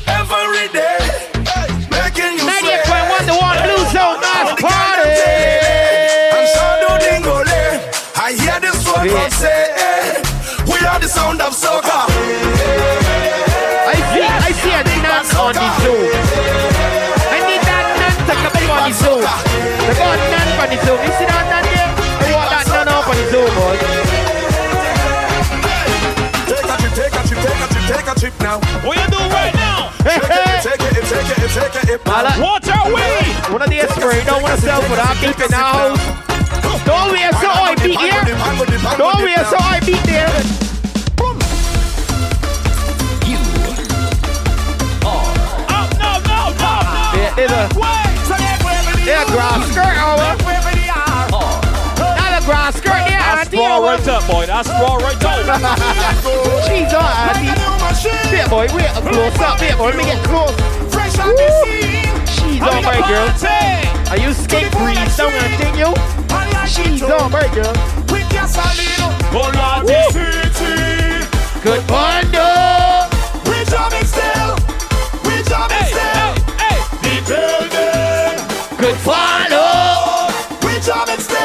every 0.06 0.68
day, 0.68 1.25
hear 9.08 9.24
this 9.24 9.38
say, 9.38 9.70
eh, 9.76 10.22
we 10.66 10.78
are 10.86 10.98
the 10.98 11.08
sound 11.08 11.40
of 11.40 11.52
soca. 11.54 12.06
I 13.86 13.94
see, 14.10 14.22
I 14.22 14.50
see 14.50 14.74
a 14.74 14.82
nun 15.02 15.26
on 15.38 15.52
the 15.54 15.66
Zoom. 15.82 16.10
I 17.30 17.38
need 17.46 17.62
that 17.62 17.86
nun 17.98 18.14
to 18.26 18.34
come 18.34 18.56
in 18.58 18.66
on 18.70 18.82
the 18.90 18.94
Zoom. 18.98 19.22
They 19.22 19.94
got 19.94 20.18
nun 20.32 20.48
on 20.58 20.68
the 20.70 20.78
Zoom. 20.82 20.98
You 21.06 21.12
see 21.18 21.26
that 21.30 21.44
nun 21.46 21.64
there? 21.70 21.90
I 22.18 22.34
want 22.34 22.50
that 22.50 22.66
nun 22.66 22.88
up 22.90 23.06
on 23.06 23.14
the 23.14 23.24
Zoom, 23.30 23.50
boy. 23.54 23.76
Take 26.50 26.66
a 26.66 26.76
trip, 26.82 26.92
take 26.98 27.14
a 27.14 27.22
trip, 27.26 27.38
take 27.46 27.62
a 27.62 27.68
trip, 27.70 27.84
take 27.86 28.08
a 28.10 28.14
trip 28.18 28.34
now. 28.42 28.56
What 28.82 28.98
you 28.98 29.06
do 29.06 29.22
right 29.30 29.54
now? 29.54 29.94
Hey, 30.02 30.18
hey. 30.18 30.58
Take 30.66 30.82
it, 30.82 31.06
take 31.06 31.30
it, 31.30 31.50
take 31.54 31.74
it, 31.74 31.82
take 31.82 31.90
it. 31.94 32.06
Mala. 32.06 32.34
Watch 32.42 32.68
our 32.74 32.90
way. 32.90 33.22
One 33.54 33.62
of 33.62 33.70
the 33.70 33.86
spray, 33.94 34.24
don't 34.24 34.42
want 34.42 34.58
to 34.58 34.60
sell 34.66 34.82
for 34.82 34.96
that. 34.98 35.14
Keep 35.22 35.38
it 35.38 35.50
in 35.50 35.54
our 35.54 35.94
house. 35.94 36.35
Don't 36.84 37.12
we 37.12 37.18
so 37.38 37.50
I 37.50 37.74
beat 37.82 37.98
here? 37.98 38.22
Don't 38.98 39.22
we 39.22 39.34
so 39.34 39.56
I 39.58 39.80
beat 39.84 40.02
there? 40.06 40.26
Up, 45.06 45.88
no, 45.98 46.18
no, 46.26 46.50
no, 46.58 46.74
no. 46.90 47.14
Yeah, 47.14 47.34
there's 47.34 47.50
a, 47.50 47.68
there's 49.04 49.22
a 49.22 49.32
grass 49.32 49.62
skirt 49.70 49.98
over. 50.02 50.30
Not 51.98 52.42
a 52.42 52.44
grass 52.44 52.76
skirt 52.76 53.02
there, 53.06 53.20
auntie. 53.20 53.58
over. 53.58 53.66
forward 53.66 53.98
right 53.98 54.08
up, 54.08 54.26
boy. 54.26 54.46
That's 54.46 54.68
raw 54.68 54.96
right 54.96 55.24
up. 55.24 55.46
She's 56.66 56.92
on, 56.94 57.10
Andy. 57.30 57.50
Bit 58.30 58.50
boy, 58.50 58.66
wait, 58.74 58.90
close 59.06 59.38
up, 59.40 59.58
bit 59.60 59.76
boy. 59.78 59.90
Let 59.90 59.96
me 59.96 60.04
get 60.04 60.24
close. 60.24 60.54
Fresh 60.92 61.14
the 61.14 61.48
scene. 61.64 62.26
She's 62.26 62.62
on, 62.62 62.82
my 62.82 62.98
girl. 63.06 63.30
Are 64.10 64.18
you 64.18 64.32
skate 64.32 64.70
breeze? 64.72 65.16
Don't 65.16 65.32
wanna 65.32 65.56
you. 65.76 66.15
She's 66.66 67.02
on, 67.02 67.30
my 67.30 67.46
girl. 67.54 67.72
With 68.10 68.30
your 68.32 68.48
salino. 68.48 69.08
Hola, 69.30 69.82
Woo. 69.84 70.10
city. 70.10 71.24
Good 71.62 71.86
bundle. 71.86 73.06
We 73.46 73.64
jamming 73.70 74.04
still. 74.04 74.56
We 75.24 75.42
jamming 75.46 75.86
still. 75.94 76.34
The 77.02 77.14
building. 77.28 78.38
Good 78.78 78.96
follow. 79.06 80.28
We 80.66 80.80
jamming 80.80 81.20
still. 81.20 81.35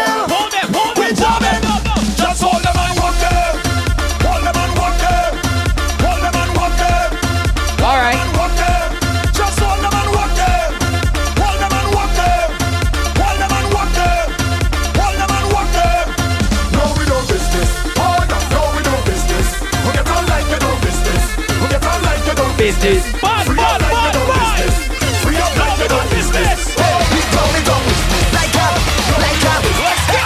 Business. 22.82 23.14
Bad, 23.22 23.46
bad, 23.46 23.78
bad, 23.78 24.16
bad. 24.26 24.74
Free 25.22 25.38
up 25.38 25.54
like 25.54 25.78
we 25.78 25.86
business. 26.18 26.74
Oh, 26.82 26.98
we. 27.14 27.62
Like 28.34 28.58
like. 28.58 28.74
Let's 29.22 30.06
go. 30.10 30.26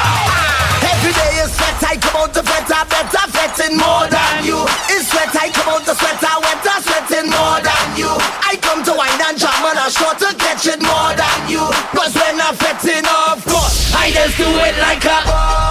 Every 0.87 1.11
day 1.11 1.43
is 1.43 1.51
sweat, 1.51 1.83
I 1.83 1.99
come 1.99 2.15
out 2.15 2.31
to 2.31 2.41
I 2.47 3.27
sweating 3.27 3.75
more 3.75 4.07
than 4.07 4.47
you. 4.47 4.63
It's 4.87 5.11
sweat, 5.11 5.35
I 5.35 5.51
come 5.51 5.67
out 5.67 5.83
to 5.83 5.95
sweat, 5.99 6.23
I 6.23 6.39
wetter 6.39 6.79
sweating 6.79 7.27
more 7.27 7.59
than 7.59 7.87
you. 7.99 8.11
I 8.39 8.55
come 8.63 8.87
to 8.87 8.93
wine 8.95 9.19
and 9.19 9.35
jam 9.35 9.51
and 9.51 9.75
I'm 9.75 9.91
sure 9.91 10.15
to 10.15 10.31
catch 10.39 10.63
it 10.71 10.79
more 10.79 11.11
than 11.11 11.39
you. 11.51 11.67
Cause 11.91 12.15
when 12.15 12.39
I'm 12.39 12.55
fetting, 12.55 13.03
of 13.03 13.43
course, 13.43 13.91
I 13.99 14.15
just 14.15 14.39
do 14.39 14.47
it 14.47 14.79
like 14.79 15.03
a. 15.03 15.27
I'm 15.27 15.64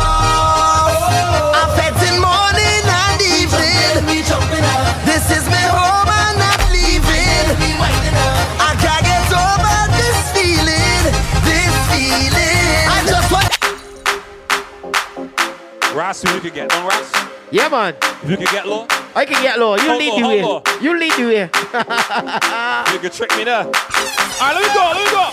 Ras, 16.24 16.34
if 16.36 16.44
you 16.44 16.50
could 16.50 16.54
get, 16.54 16.68
don't 16.70 16.86
Ras? 16.86 17.12
Yeah, 17.50 17.68
man. 17.68 17.94
If 18.22 18.30
you 18.30 18.36
could 18.36 18.48
get 18.48 18.66
low, 18.66 18.86
I 19.14 19.24
can 19.24 19.42
get 19.42 19.58
low. 19.58 19.76
You 19.76 19.82
Hold 19.88 19.98
lead 19.98 20.10
on, 20.12 20.22
the 20.22 20.28
way. 20.28 20.40
hold 20.40 20.68
You 20.80 20.98
lead 20.98 21.12
the 21.12 21.24
way. 21.24 21.40
you 22.92 22.98
can 23.00 23.10
trick 23.10 23.30
me 23.36 23.44
there. 23.44 23.64
All 23.64 23.70
right, 23.70 24.54
let 24.54 24.62
me 24.62 24.68
go, 24.74 24.82
let 24.90 24.98
me 24.98 25.10
go. 25.12 25.24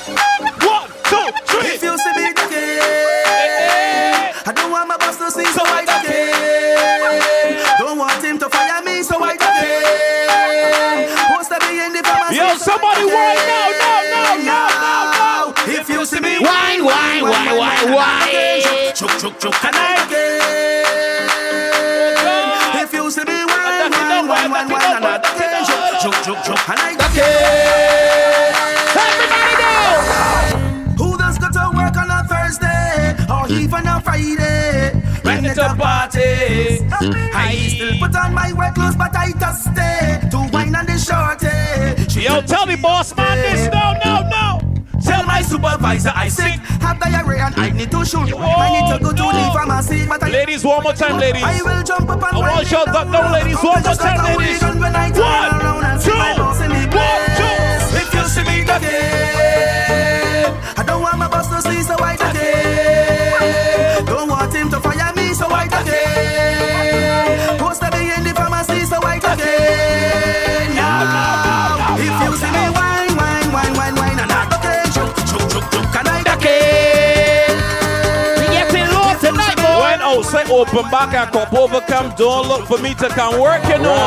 One, 0.68 0.88
two, 1.10 1.32
three. 1.48 1.70
If 1.76 1.84
you 1.84 1.98
see 1.98 2.14
me 2.16 2.30
again, 2.30 2.50
Hey. 2.52 4.32
I 4.46 4.52
don't 4.54 4.72
want 4.72 4.88
my 4.90 4.98
boss 4.98 5.18
to 5.18 5.32
see, 5.32 5.46
so 5.46 5.62
I 5.64 5.82
again. 5.88 7.64
Don't 7.80 7.98
want 7.98 8.24
him 8.24 8.38
to 8.40 8.50
fire 8.50 8.82
me, 8.84 9.02
so 9.04 9.16
I 9.24 9.34
again. 9.34 11.10
Post 11.32 11.50
to 11.52 11.58
be 11.66 11.80
in 11.80 11.94
the 11.94 12.04
pharmacy. 12.04 12.36
Yo, 12.38 12.54
so 12.58 12.76
somebody 12.76 13.02
I 13.02 13.16
whine 13.16 13.42
now, 13.50 13.70
now, 13.82 14.02
now, 14.12 14.36
now, 14.46 14.68
now, 14.76 15.54
now. 15.56 15.72
If 15.80 15.90
you 15.90 16.06
see 16.06 16.20
me 16.20 16.38
Wine, 16.40 16.84
wine, 16.86 17.24
wine, 17.24 17.58
wine, 17.58 17.94
wine. 17.94 18.94
Chuk, 18.94 19.10
chuk, 19.18 19.40
chuk, 19.40 19.56
and 19.66 19.76
I 19.76 20.01
Chuk, 26.52 26.70
and 26.70 26.80
I 26.82 26.92
again. 27.08 28.52
Everybody 29.08 29.56
go. 30.98 31.04
Who 31.04 31.18
does 31.18 31.38
go 31.40 31.48
to 31.48 31.72
work 31.78 31.96
on 31.96 32.12
a 32.12 32.28
Thursday 32.28 33.16
or 33.32 33.48
hmm. 33.48 33.64
even 33.64 33.88
a 33.88 34.02
Friday? 34.02 34.92
When 35.22 35.46
it's 35.46 35.58
a 35.58 35.74
party, 35.76 36.80
hmm. 36.90 37.14
I 37.34 37.56
still 37.56 37.98
put 38.00 38.16
on 38.18 38.34
my 38.34 38.52
work 38.52 38.76
clothes, 38.76 38.98
but 38.98 39.16
I 39.16 39.32
just 39.40 39.62
stay 39.64 40.20
to 40.30 40.38
hmm. 40.38 40.52
wine 40.52 40.76
on 40.76 40.86
the 40.88 40.98
shorty. 40.98 42.20
Yo, 42.20 42.42
tell 42.42 42.66
the 42.66 42.76
boss 42.76 43.16
man 43.16 43.38
this. 43.38 43.72
No, 43.74 43.94
no, 44.04 44.30
no. 44.30 44.61
Supervisor 45.52 46.14
I 46.16 46.30
sick, 46.30 46.62
have 46.80 46.98
diarrhea 46.98 47.48
and 47.48 47.56
I 47.60 47.72
need 47.72 47.92
to 47.92 48.06
shoot. 48.06 48.32
I 48.40 48.72
need 48.72 48.88
to 48.88 49.04
go 49.04 49.12
to 49.12 49.36
the 49.36 49.52
pharmacy, 49.52 50.08
but 50.08 50.24
I 50.24 50.30
Ladies, 50.30 50.64
one 50.64 50.82
more 50.82 50.94
time, 50.94 51.20
ladies. 51.20 51.44
I 51.44 51.62
will 51.62 51.84
jump 51.84 52.10
up 52.10 52.24
and 52.24 52.38
I 52.38 52.40
want 52.40 52.70
duck 52.70 53.12
down, 53.12 53.34
ladies. 53.34 53.58
One 53.58 53.84
more 53.84 53.94
time, 53.94 54.38
ladies. 54.38 54.62
When 54.62 54.96
I 54.96 55.12
turn 55.12 55.20
around 55.20 55.84
and 55.84 56.02
see 56.02 56.12
my 56.12 56.38
boss 56.38 56.62
in 56.62 56.70
the 56.70 56.88
One, 56.96 57.36
two. 57.36 57.98
If 58.00 58.14
you 58.14 58.24
see 58.32 58.44
me 58.48 58.62
again, 58.62 60.56
I 60.78 60.84
don't 60.88 61.02
want 61.02 61.18
my 61.18 61.28
boss 61.28 61.50
to 61.50 61.62
see, 61.70 61.84
so 61.84 61.96
I 62.00 62.14
again. 62.14 62.61
Open 80.62 80.86
back 80.92 81.14
and 81.18 81.32
cup 81.34 81.52
overcome, 81.54 82.14
don't 82.18 82.48
look 82.48 82.68
for 82.68 82.78
me 82.78 82.94
to 82.94 83.10
come 83.10 83.40
work, 83.42 83.64
you 83.66 83.80
know. 83.82 83.98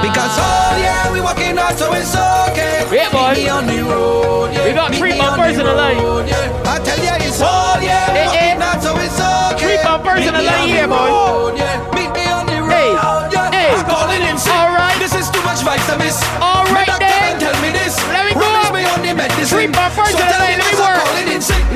Because 0.00 0.32
oh 0.40 0.72
yeah, 0.80 1.12
we 1.12 1.20
walking 1.20 1.58
out, 1.58 1.76
so 1.76 1.92
it's 1.92 2.16
okay. 2.16 2.86
Yeah, 2.88 3.12
boy. 3.12 3.34
Meet 3.36 3.44
me 3.44 3.48
on 3.52 3.66
the 3.66 3.80
road, 3.84 4.52
yeah. 4.54 4.64
We 4.64 4.72
got 4.72 4.90
Meet 4.92 4.98
three 5.00 5.12
me 5.12 5.18
bumpers 5.20 5.58
in 5.58 5.66
the 5.66 5.74
line. 5.74 5.98
yeah. 6.24 6.64
I 6.64 6.78
tell 6.80 6.96
ya, 7.04 7.20
it's 7.20 7.40
all 7.44 7.76
yeah. 7.84 8.06
Hey, 8.16 8.24
hey. 8.32 8.56
Walking 8.56 8.62
out, 8.64 8.80
so 8.80 8.96
it's 9.04 9.20
okay. 9.20 9.60
Three 9.60 9.78
bumpers 9.84 10.20
Meet 10.24 10.28
in 10.32 10.34
the 10.34 10.42
line 10.48 10.62
on 10.64 10.68
here, 10.68 10.86
the 10.88 10.94
boy. 10.96 11.08
road, 11.12 11.52
yeah. 11.60 11.76
Meet 11.92 12.10
me 12.16 12.24
on 12.32 12.44
the 12.48 12.58
road, 12.64 12.72
Hey, 12.72 12.88
yeah. 12.96 13.50
hey. 13.52 13.68
I'm 13.76 13.84
calling 13.84 14.22
in 14.24 14.36
sick. 14.40 14.54
All 14.56 14.72
right. 14.72 14.96
This 14.96 15.12
is 15.12 15.28
too 15.28 15.42
much 15.44 15.60
vitamins. 15.60 16.16
All 16.40 16.64
My 16.72 16.80
right, 16.80 16.88
doctor 16.88 17.04
then. 17.04 17.36
Tell 17.42 17.56
me 17.60 17.68
this. 17.74 17.98
Let 18.08 18.24
me 18.24 18.32
go. 18.32 18.40
Promise 18.40 18.72
me 18.72 18.82
on 18.88 18.98
the 19.04 19.12
medicine. 19.12 19.44
Three 19.52 19.68
bumpers 19.68 20.14
so 20.14 20.22
in 20.22 20.24
the 20.30 20.38
line. 20.40 20.60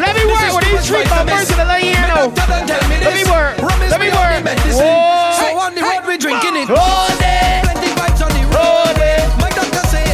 Me 0.00 0.06
Let 0.06 0.16
me 0.16 0.22
this, 0.24 0.40
I'm 0.40 0.50
work. 0.50 0.50
calling 0.50 0.50
in 0.50 0.50
sick. 0.50 0.50
Let 0.50 0.50
me 0.50 0.50
This 0.50 0.54
with 0.54 0.64
these 0.64 0.74
much 0.74 0.86
three 0.88 1.04
vitamins. 1.04 1.30
bumpers 1.30 1.50
in 1.50 1.56
the 1.60 1.64
line 1.70 1.82
here 1.84 2.00
My 2.00 2.08
now. 2.08 2.26
doctor 2.26 2.46
done 2.50 2.66
tell 2.66 2.84
me 2.88 2.96
Let 3.00 3.14
me 3.14 3.24
work. 3.30 3.54
Let 3.90 4.00
me 4.00 4.08
work. 4.10 4.40
Whoa. 4.74 5.36
So 5.40 5.46
on 5.60 5.72
the 5.74 5.82
road 5.82 6.04
we 6.08 6.16
drinking 6.18 6.56
it. 6.62 6.68
Road 6.68 7.20
it. 7.20 7.60
Plenty 7.64 7.90
vibes 7.98 8.20
on 8.24 8.32
the 8.34 8.44
road. 8.54 8.94
My 9.40 9.50
doctor 9.52 9.84
say. 9.92 10.06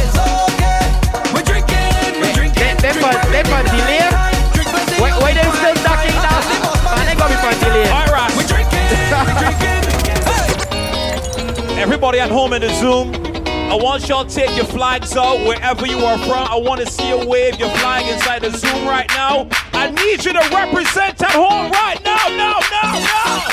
We 1.33 1.41
drinking, 1.43 2.21
we 2.21 2.29
drinking. 2.33 2.75
Them 2.83 2.95
for 3.01 3.13
them 3.31 3.45
for 3.47 3.61
delay. 3.71 4.07
Why 5.01 5.11
why 5.21 5.31
them 5.33 5.49
still 5.55 5.77
ducking 5.85 6.17
now? 6.25 6.41
Man, 6.95 7.05
they 7.07 7.15
got 7.15 7.29
me 7.31 7.37
for 7.43 7.53
delay. 7.63 7.87
All 7.91 8.07
right, 8.11 8.31
We 8.37 8.43
drinking, 8.43 8.85
we 8.89 9.33
drinking. 9.41 9.75
Hey. 10.27 11.81
Everybody 11.81 12.19
at 12.19 12.29
home 12.31 12.53
in 12.53 12.61
the 12.61 12.69
Zoom, 12.73 13.11
I 13.69 13.75
want 13.75 14.07
y'all 14.07 14.23
to 14.25 14.33
take 14.33 14.55
your 14.55 14.65
flags 14.65 15.15
out 15.17 15.45
wherever 15.45 15.85
you 15.85 15.99
are 15.99 16.17
from. 16.19 16.47
I 16.47 16.55
want 16.55 16.79
to 16.79 16.87
see 16.87 17.09
you 17.09 17.27
wave 17.27 17.59
your 17.59 17.69
flag 17.77 18.07
inside 18.07 18.41
the 18.41 18.51
Zoom 18.57 18.87
right 18.87 19.07
now. 19.09 19.49
I 19.73 19.91
need 19.91 20.23
you 20.23 20.31
to 20.31 20.39
represent 20.55 21.21
at 21.21 21.35
home 21.35 21.69
right 21.71 21.99
now, 22.03 22.23
now, 22.31 22.59
now, 22.71 22.95
now. 22.95 23.43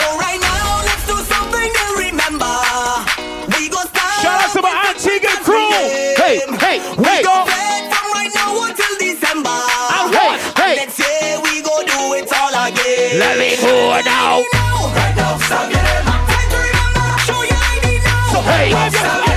So 0.00 0.06
right 0.16 0.40
now, 0.40 0.80
let's 0.80 1.04
do 1.04 1.16
something 1.28 1.68
to 1.68 1.86
remember. 2.08 2.56
We 3.52 3.68
go 3.68 3.84
start. 3.84 4.16
Shout 4.24 4.40
out 4.40 4.50
to 4.56 4.62
my 4.64 4.72
Antigua 4.96 5.36
crew. 5.44 5.76
Hey, 6.16 6.40
hey, 6.64 6.80
We 6.96 7.04
hey. 7.04 7.22
go 7.22 7.44
from 7.44 8.06
right 8.16 8.32
now 8.32 8.64
until 8.64 8.94
December. 8.96 9.60
Hey, 10.08 10.40
hey. 10.56 10.74
Let's 10.82 10.96
say 10.96 11.36
we 11.44 11.60
go 11.60 11.84
do 11.84 12.16
it 12.16 12.32
all 12.32 12.54
again. 12.64 13.20
Let 13.20 13.36
me 13.36 13.60
go 13.60 14.00
now. 14.08 14.40
Right 14.96 15.14
now, 15.14 15.36
stop 15.38 15.77
hey, 18.48 19.27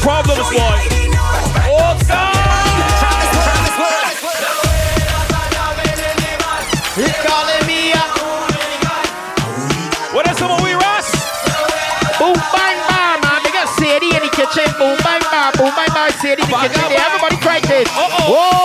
problems, 0.00 0.48
boy. 0.48 0.76
Oh 1.68 1.92
God! 2.08 2.36
He's 6.96 7.16
calling 7.24 7.64
me 7.66 7.92
up. 7.92 8.10
What 10.12 10.28
is 10.28 10.36
some 10.38 10.50
of 10.50 10.60
we 10.60 10.72
Ross? 10.74 11.08
Boom 12.18 12.34
bang 12.52 12.78
bar, 12.88 13.20
man. 13.22 13.40
They 13.44 13.52
got 13.52 13.68
Sadie 13.78 14.12
in 14.16 14.22
the 14.24 14.32
kitchen. 14.32 14.66
Boom 14.76 14.98
bang 15.04 15.22
bar, 15.30 15.52
boom 15.56 15.72
bang 15.76 15.88
bar, 15.94 16.10
Sadie 16.20 16.42
in 16.42 16.48
the 16.50 16.56
kitchen. 16.56 16.80
Everybody 16.92 17.36
crank 17.36 17.66
this. 17.68 17.88
Whoa! 17.92 18.59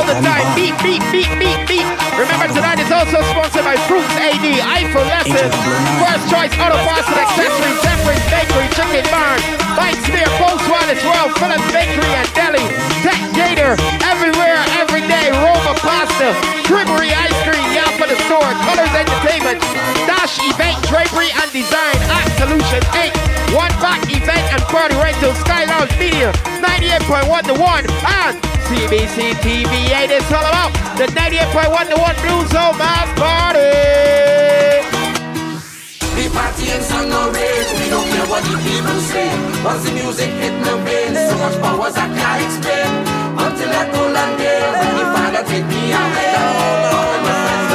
All 0.00 0.08
the 0.08 0.20
time. 0.24 0.44
Beat, 0.56 0.72
beat, 0.80 1.04
beat, 1.12 1.28
beat, 1.36 1.60
beat. 1.68 1.86
Remember 2.16 2.48
tonight 2.48 2.80
is 2.80 2.88
also 2.88 3.20
sponsored 3.32 3.64
by 3.64 3.76
Fruits 3.84 4.08
AD, 4.16 4.40
iPhone 4.40 5.08
Lessons, 5.12 5.52
First 6.00 6.24
Choice 6.32 6.52
Auto 6.56 6.80
Parts 6.88 7.08
and 7.08 7.20
Accessories, 7.20 7.76
Zephyrin's 7.84 8.26
Bakery, 8.32 8.68
Chicken 8.72 9.04
Barn, 9.12 9.40
Mike 9.76 10.00
Spear, 10.08 10.28
Post 10.40 10.64
Wireless 10.72 11.04
World, 11.04 11.36
Phillips 11.36 11.68
Bakery 11.72 12.12
and 12.16 12.28
Deli, 12.32 12.64
Tech 13.04 13.20
Gator, 13.36 13.76
everywhere, 14.08 14.60
every 14.80 15.04
day, 15.04 15.28
Roma 15.44 15.76
Pasta, 15.84 16.32
Creamery 16.64 17.12
Ice 17.12 17.36
Cream, 17.44 17.68
the 18.10 18.18
Store, 18.26 18.50
Colors 18.66 18.90
Entertainment, 18.90 19.62
Dash 20.02 20.34
Event 20.42 20.74
Drapery 20.90 21.30
and 21.30 21.46
Design, 21.54 21.94
Act 22.10 22.34
Solutions 22.42 22.82
8, 22.90 23.14
One 23.54 23.70
Back 23.78 24.02
Event 24.10 24.42
and 24.50 24.62
Party 24.66 24.96
Rental, 24.98 25.32
Sky 25.46 25.62
Lounge 25.70 25.94
Media, 25.94 26.32
98.1 26.58 27.46
to 27.46 27.54
1, 27.54 27.86
and 27.86 28.34
CBC 28.66 29.38
TV 29.46 29.94
8 29.94 30.10
is 30.10 30.26
all 30.34 30.42
about 30.42 30.74
the 30.98 31.06
98.1 31.14 31.94
to 31.94 31.96
1 32.02 32.14
Blue 32.26 32.42
Zone 32.50 32.74
Mass 32.82 33.06
Party. 33.14 33.70
The 36.18 36.28
party 36.34 36.66
and 36.74 36.82
sun 36.82 37.08
no 37.08 37.30
rain. 37.30 37.64
We 37.78 37.88
don't 37.94 38.04
care 38.10 38.26
what 38.26 38.42
the 38.42 38.58
people 38.58 39.00
say. 39.06 39.30
Once 39.62 39.84
the 39.86 39.92
music 39.94 40.30
hit 40.42 40.52
the 40.66 40.74
brain, 40.82 41.14
so 41.14 41.38
much 41.38 41.56
powers 41.62 41.94
I 41.94 42.10
can't 42.10 42.42
explain. 42.42 42.90
Until 43.38 43.70
I 43.70 43.86
go 43.88 44.02
and 44.10 44.34
day 44.36 44.60
when 44.68 44.94
the 44.98 45.04
father 45.14 45.42
take 45.48 45.64
me 45.64 45.94
away. 45.94 46.34
All 46.36 47.16
my 47.24 47.32
friends 47.46 47.69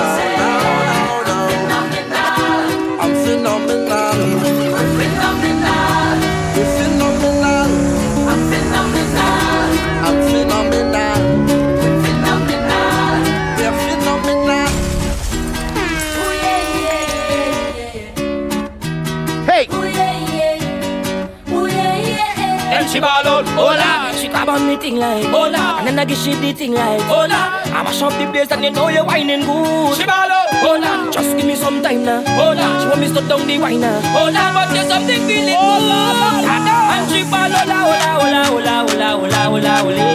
she 22.96 23.02
ball 23.02 23.28
out, 23.28 23.46
hola. 23.60 24.16
She 24.16 24.30
grab 24.30 24.48
on 24.48 24.68
me 24.68 24.78
thing 24.78 24.96
like 24.96 25.26
hola, 25.28 25.84
and 25.84 25.88
then 25.88 26.00
I 26.00 26.06
give 26.06 26.18
she 26.18 26.34
the 26.34 26.54
thing 26.54 26.72
like 26.72 27.02
hola. 27.12 27.60
I 27.76 27.84
mash 27.84 28.02
up 28.02 28.14
the 28.16 28.26
place 28.32 28.50
and 28.52 28.64
you 28.64 28.72
know 28.72 28.88
you're 28.88 29.04
whining 29.04 29.44
good. 29.44 29.98
She 30.00 30.06
ball 30.08 30.32
out, 30.32 30.48
hola. 30.64 31.12
Just 31.12 31.36
give 31.36 31.46
me 31.46 31.56
some 31.56 31.84
time 31.84 32.06
now, 32.06 32.24
hola. 32.40 32.80
She 32.80 32.88
want 32.88 33.02
me 33.04 33.08
to 33.12 33.22
down 33.28 33.44
the 33.48 33.60
wine 33.60 33.82
now, 33.82 34.00
hola. 34.16 34.44
But 34.56 34.72
there's 34.72 34.88
something 34.88 35.28
feeling 35.28 35.60
good. 35.60 36.48
And 36.96 37.04
she 37.12 37.28
ball 37.28 37.52
hola, 37.52 37.84
hola, 37.84 38.16
hola, 38.16 38.48
hola, 38.48 38.88
hola, 38.88 39.10
hola, 39.20 39.42
hola, 39.52 39.74
hola. 39.84 40.06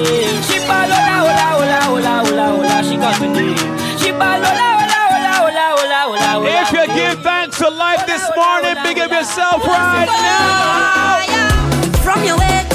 She 0.48 0.56
ball 0.64 0.88
hola, 0.88 1.20
hola, 1.20 1.52
hola, 1.60 1.84
hola, 1.84 2.12
hola, 2.24 2.44
hola. 2.56 2.76
She 2.80 2.96
got 2.96 3.20
me. 3.20 3.60
She 4.00 4.08
ball 4.16 4.40
hola. 4.40 4.80
If 6.48 6.72
you 6.72 6.86
give 6.94 7.20
thanks 7.20 7.58
to 7.58 7.68
life 7.68 8.06
this 8.06 8.24
morning, 8.34 8.76
big 8.82 8.98
up 9.00 9.10
yourself 9.12 9.66
right 9.66 10.08
now. 10.08 11.20
From 12.02 12.24
your 12.24 12.38
wake 12.38 12.69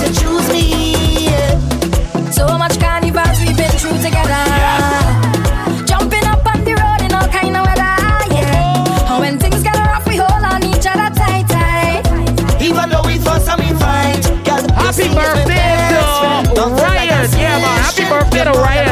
but 0.00 0.12
choose 0.14 0.48
me. 0.52 1.26
yeah. 1.26 2.30
So 2.30 2.46
much 2.58 2.78
carnivals 2.78 3.38
we've 3.40 3.56
been 3.56 3.70
through 3.80 3.98
together. 4.02 4.44
Jumping 5.86 6.24
up 6.24 6.44
on 6.46 6.64
the 6.64 6.74
road 6.74 7.00
in 7.06 7.12
all 7.14 7.28
kind 7.28 7.56
of 7.56 7.64
weather. 7.66 7.94
Yeah. 8.34 9.10
And 9.12 9.20
when 9.20 9.38
things 9.38 9.62
get 9.62 9.76
rough, 9.76 10.06
we 10.06 10.16
hold 10.16 10.44
on 10.44 10.62
each 10.64 10.86
other 10.86 11.08
tight, 11.14 11.46
tight. 11.48 12.02
Even 12.62 12.88
though 12.90 13.02
we 13.04 13.18
fuss 13.18 13.48
and 13.48 13.60
we 13.60 13.70
fight, 13.78 14.22
girl, 14.44 14.62
Happy 14.74 15.08
birthday 15.14 15.92
to 16.54 16.62
Ryan. 16.82 17.30
Yeah, 17.32 17.58
man. 17.58 17.78
Happy 17.82 18.04
birthday 18.08 18.44
to 18.44 18.52
Ryan, 18.52 18.88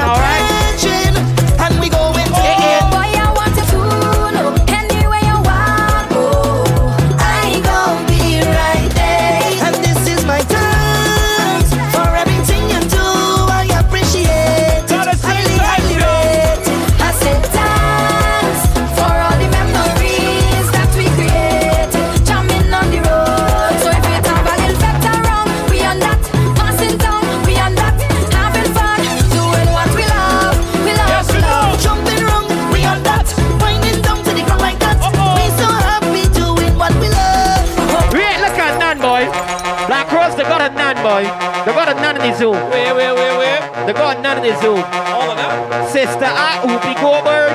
Rose, 40.08 40.34
they 40.36 40.44
got 40.48 40.64
a 40.64 40.72
Nan 40.72 40.96
boy. 41.04 41.28
They 41.68 41.72
got 41.76 41.88
a 41.92 41.94
Nan 41.94 42.16
in 42.16 42.30
the 42.30 42.32
zoo. 42.36 42.52
Where, 42.52 42.94
where, 42.94 43.14
where, 43.14 43.36
where? 43.36 43.60
They 43.86 43.92
got 43.92 44.16
a 44.16 44.20
Nan 44.22 44.38
in 44.40 44.48
the 44.48 44.54
zoo. 44.60 44.76
All 45.12 45.28
of 45.28 45.36
that? 45.36 45.88
Sister 45.92 46.24
A, 46.24 46.64
Whoopi 46.64 46.94
Goldberg. 47.00 47.52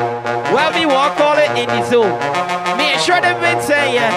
Well, 0.53 0.69
me 0.77 0.85
walk 0.85 1.17
call 1.17 1.37
it 1.37 1.49
in 1.57 1.67
the 1.69 1.81
zoo. 1.89 2.05
Make 2.77 2.99
sure 3.01 3.19
them 3.21 3.41
win 3.41 3.57
say, 3.61 3.95
yeah. 3.95 4.13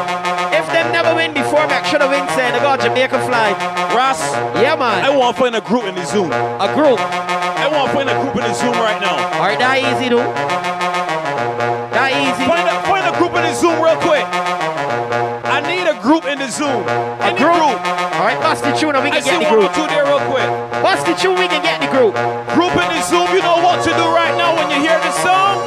If 0.53 0.66
them 0.74 0.93
never 0.93 1.14
win 1.14 1.33
before, 1.33 1.66
make 1.68 1.85
sure 1.87 1.99
they 1.99 2.09
win 2.09 2.26
say. 2.37 2.51
They 2.53 2.61
got 2.61 2.81
Jamaica 2.81 3.18
flag. 3.26 3.57
Ross. 3.97 4.20
Yeah, 4.61 4.76
man. 4.76 5.05
I 5.05 5.11
want 5.14 5.37
to 5.39 5.45
in 5.47 5.55
a 5.55 5.61
group 5.61 5.85
in 5.85 5.95
the 5.95 6.05
zoo. 6.05 6.26
A 6.26 6.68
group. 6.74 7.01
I 7.01 7.66
want 7.72 7.93
to 7.93 8.01
in 8.01 8.09
a 8.09 8.16
group 8.20 8.37
in 8.37 8.45
the 8.45 8.55
zoo 8.55 8.70
right 8.76 9.01
now. 9.01 9.16
Alright, 9.41 9.59
that 9.59 9.79
easy, 9.81 10.09
though. 10.11 10.26
That 11.95 12.11
easy. 12.12 12.45
In 12.45 12.66
a, 12.68 12.76
in 12.99 13.05
a 13.09 13.14
group 13.18 13.35
in 13.35 13.43
the 13.45 13.55
zoo 13.55 13.72
real 13.83 13.97
quick. 14.05 14.26
I 15.49 15.61
need 15.66 15.89
a 15.91 15.99
group 16.01 16.24
in 16.24 16.39
the 16.39 16.49
Zoom. 16.49 16.87
A 16.87 17.24
Any 17.24 17.39
group? 17.39 17.57
group. 17.57 17.81
Alright, 18.29 18.45
bust 18.45 18.61
the 18.62 18.76
tune 18.76 18.93
and 18.93 19.01
we 19.01 19.09
I 19.09 19.16
can 19.16 19.22
see 19.24 19.41
get 19.41 19.41
the 19.41 19.49
group. 19.49 19.72
two 19.72 19.89
there 19.89 20.05
real 20.05 20.20
quick. 20.29 20.45
Bust 20.85 21.09
the 21.09 21.16
tune, 21.16 21.41
we 21.41 21.49
can 21.49 21.64
get 21.64 21.81
the 21.81 21.89
group. 21.89 22.12
Group 22.53 22.76
in 22.76 22.85
the 22.93 23.01
Zoom, 23.09 23.24
you 23.33 23.41
know 23.41 23.57
what 23.64 23.81
to 23.81 23.91
do 23.97 24.05
right 24.12 24.37
now 24.37 24.53
when 24.53 24.68
you 24.68 24.85
hear 24.85 25.01
this 25.01 25.16
song? 25.24 25.64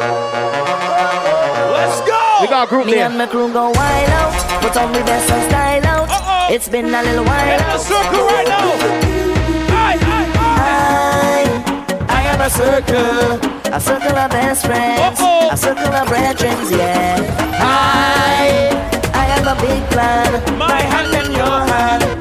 Let's 1.74 2.05
go! 2.05 2.22
We 2.38 2.45
got 2.53 2.68
a 2.68 2.70
group 2.70 2.86
Me 2.86 3.01
there. 3.01 3.09
and 3.09 3.18
my 3.18 3.26
crew 3.26 3.49
go 3.49 3.74
wild 3.74 4.09
out, 4.14 4.38
put 4.62 4.78
on 4.78 4.93
the 4.93 5.01
best 5.09 5.26
and 5.34 5.41
style 5.49 5.86
out. 5.89 6.53
It's 6.53 6.70
been 6.70 6.93
a 6.93 7.01
little 7.01 7.26
while. 7.26 7.49
In 7.49 7.66
the 7.66 7.80
circle 7.82 8.30
right 8.30 8.45
now. 8.45 8.70
Aye, 9.74 9.97
aye, 10.05 11.49
I, 12.05 12.14
I 12.14 12.22
am 12.30 12.41
a 12.45 12.49
circle, 12.62 13.41
a 13.74 13.82
circle 13.82 14.14
of 14.22 14.30
best 14.30 14.68
friends, 14.70 15.18
a 15.18 15.57
circle 15.57 15.89
of 15.89 16.05
brethren, 16.07 16.53
yeah. 16.70 17.18
I, 17.57 18.70
I 19.18 19.24
have 19.34 19.49
a 19.49 19.57
big 19.66 19.82
plan. 19.89 20.30
My 20.62 20.78
hand 20.78 21.09
in 21.26 21.32
your 21.34 21.57
hand 21.66 22.20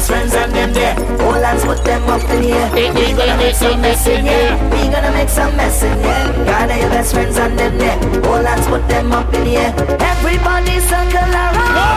best 0.00 0.10
friends 0.10 0.34
and 0.34 0.52
them 0.52 0.72
there. 0.72 0.96
All 1.26 1.32
hands 1.32 1.64
put 1.64 1.84
them 1.84 2.02
up 2.08 2.22
in 2.30 2.42
here. 2.42 2.70
We 2.72 3.12
gonna 3.12 3.36
make 3.36 3.54
some 3.54 3.80
mess 3.82 4.06
in 4.06 4.24
here. 4.24 4.56
We 4.72 4.88
gonna 4.88 5.12
make 5.12 5.28
some 5.28 5.54
mess 5.56 5.82
in 5.82 5.92
here. 5.98 6.44
Gather 6.44 6.76
your 6.76 6.88
best 6.88 7.12
friends 7.12 7.36
and 7.36 7.58
them 7.58 7.76
there. 7.76 7.98
All 8.26 8.42
hands 8.42 8.66
put 8.66 8.86
them 8.88 9.12
up 9.12 9.32
in 9.34 9.46
here. 9.46 9.74
Everybody 10.00 10.80
circle 10.80 11.30
around. 11.42 11.74
No, 11.76 11.90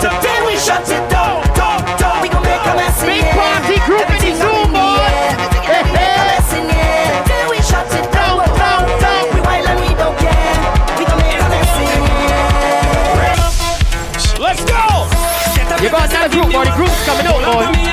today 0.00 0.38
we 0.46 0.56
shut 0.56 0.88
it 0.88 1.04
down. 1.10 1.42
Talk, 1.54 1.84
talk. 1.98 2.22
We 2.22 2.28
gonna 2.28 2.48
make 2.48 2.64
a 2.64 2.74
mess 2.80 3.02
in 3.02 3.10
here. 3.10 3.20
Big 3.20 3.36
party 3.36 3.76
group 3.86 4.08
in 4.10 4.20
the 4.24 4.32
Zumba. 4.40 4.79
group, 16.42 16.54
or 16.54 16.64
the 16.64 16.70
group's 16.72 17.04
coming 17.04 17.26
out, 17.26 17.89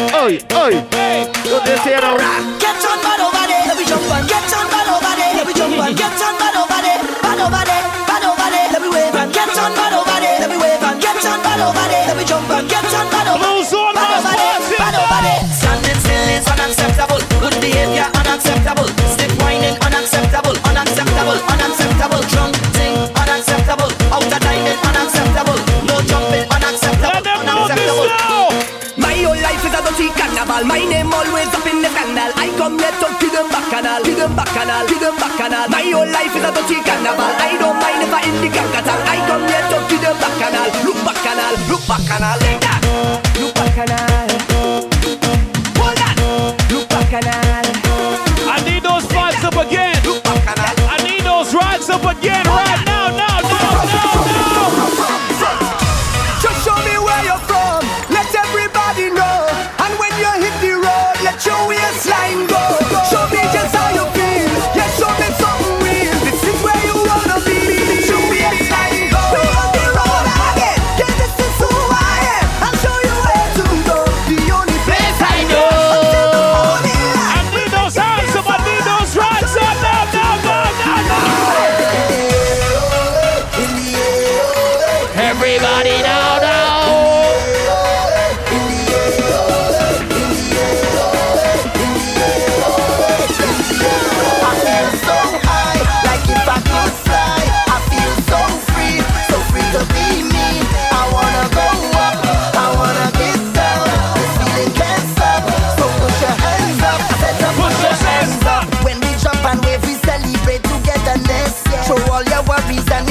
oi, 0.00 0.40
oi. 0.54 0.74
Tô 1.44 1.60
descendo. 1.60 2.16
Get 2.58 2.84
on 2.84 2.98
bad 3.02 3.20
over 3.20 3.46
let 3.66 3.76
me 3.76 3.84
jump 3.84 4.10
on. 4.10 4.26
Get 4.26 4.52
on 4.52 4.66
bad 4.70 4.88
over 4.88 5.14
let 5.36 5.46
me 5.46 5.52
jump 5.54 5.78
on. 5.78 5.94
Get 5.94 6.22
on 6.22 6.34
bad 6.38 6.56
over 6.56 6.82
there, 6.82 7.02
bad 7.22 7.40
over 7.40 7.64
there, 7.64 8.72
let 8.72 8.80
me 8.80 8.88
wave 8.88 9.14
on. 9.14 9.30
Get 9.32 9.48
on 9.58 9.72
bad 9.74 9.92
over 9.92 10.20
let 10.20 10.48
me 10.48 10.56
wave 10.56 10.82
on. 10.82 10.98
Get 11.00 11.24
on 11.26 11.42
bad 11.42 11.60
over 11.60 11.86
let 12.08 12.16
me 12.16 12.24
jump 12.24 12.50
on. 12.50 12.66
Get 12.68 12.84
on 12.94 13.10
bad 13.10 13.28
over. 13.28 13.52
Standing 15.52 16.00
still 16.00 16.28
is 16.30 16.46
unacceptable. 16.48 17.20
Good 17.40 17.60
behavior 17.60 18.08
unacceptable. 18.14 19.01
up, 32.72 32.80
get 32.80 33.02
up, 33.02 33.20
to 33.20 33.26
the 33.28 33.42
back 33.50 33.66
canal, 33.70 34.02
give 34.04 34.16
them 34.16 34.36
back 34.36 34.48
canal, 34.48 34.86
give 34.88 35.00
them 35.00 35.16
back 35.16 35.36
canal. 35.36 35.68
My 35.68 35.82
whole 35.82 36.06
life 36.06 36.34
is 36.36 36.44
a 36.44 36.50
dirty 36.52 36.80
carnival. 36.80 37.32
I 37.36 37.56
don't 37.58 37.76
mind 37.76 38.02
if 38.02 38.12
I 38.12 38.20
in 38.24 38.36
the 38.40 38.48
carnival. 38.48 38.98
I 39.08 39.16
come 39.28 39.44
get 39.46 39.72
up, 39.72 39.88
give 39.88 40.00
them 40.00 40.16
back 40.16 40.34
canal, 40.40 40.70
look 40.84 40.98
back 41.04 41.18
canal, 41.20 41.54
look 41.68 41.82
back 41.88 42.02
canal, 42.08 42.38
look 43.40 43.54
back 43.54 43.72
canal. 43.76 44.28
Hold 45.76 46.00
on, 46.00 46.14
look 46.70 46.88
back 46.88 47.08
canal. 47.10 47.66
I 48.48 48.58
need 48.64 48.82
those 48.82 49.06
vibes 49.10 49.44
up 49.44 49.56
again. 49.56 49.96
Look 50.04 50.22
back 50.24 50.40
canal. 50.46 50.74
I 50.88 50.96
need 51.04 51.24
those 51.24 51.54
rides 51.54 51.90
up 51.90 52.04
again. 52.04 52.41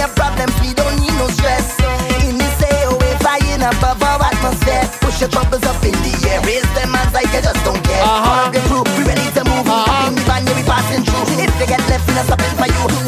your 0.02 0.10
problems, 0.18 0.54
we 0.66 0.74
don't 0.74 0.98
need 0.98 1.14
no 1.22 1.30
stress. 1.30 1.78
In 2.26 2.34
this 2.42 2.58
airway, 2.66 3.14
flying 3.22 3.62
above 3.62 4.02
our 4.02 4.18
atmosphere. 4.26 4.82
Push 5.06 5.22
your 5.22 5.30
troubles 5.30 5.62
up 5.64 5.78
in 5.86 5.94
the 6.02 6.14
air, 6.26 6.42
raise 6.42 6.66
them 6.74 6.90
hands 6.98 7.14
like 7.14 7.30
you 7.30 7.42
just 7.46 7.62
don't 7.62 7.82
care. 7.86 8.02
Uh-huh. 8.02 8.30
All 8.30 8.50
of 8.50 8.54
your 8.54 8.66
crew, 8.66 8.84
we 8.98 9.06
ready 9.06 9.30
to 9.38 9.44
move. 9.46 9.70
Uh-huh. 9.70 10.10
In 10.10 10.16
the 10.18 10.26
van, 10.26 10.42
yeah, 10.42 10.58
we 10.58 10.64
passing 10.66 11.06
through. 11.06 11.46
If 11.46 11.54
they 11.62 11.70
get 11.70 11.82
left, 11.86 12.08
we're 12.10 12.18
not 12.18 12.26
stopping 12.26 12.56
for 12.58 12.66
you. 12.66 13.01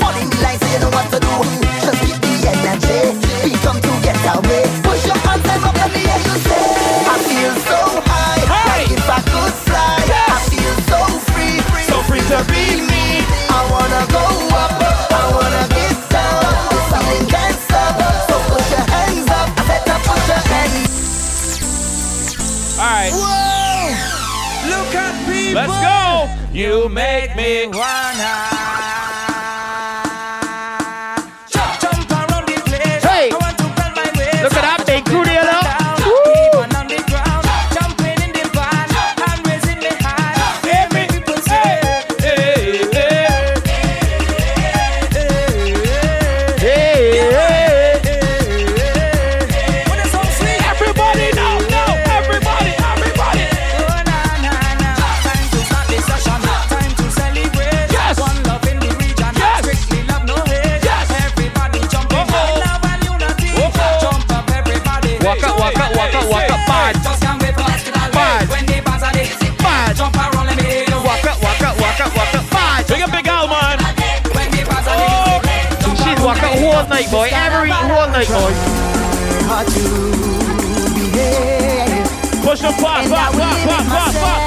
Action, 82.64 82.82
pop, 82.82 83.06
pop, 83.10 83.34
pop, 83.34 83.68
pop, 83.68 83.88
pop, 83.88 84.14
pop. 84.14 84.43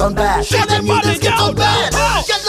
on 0.00 0.14
back. 0.14 0.44
Show 0.44 0.64
them 0.64 0.86
money, 0.86 1.18
get 1.18 1.38
on 1.38 1.54
bad. 1.54 2.39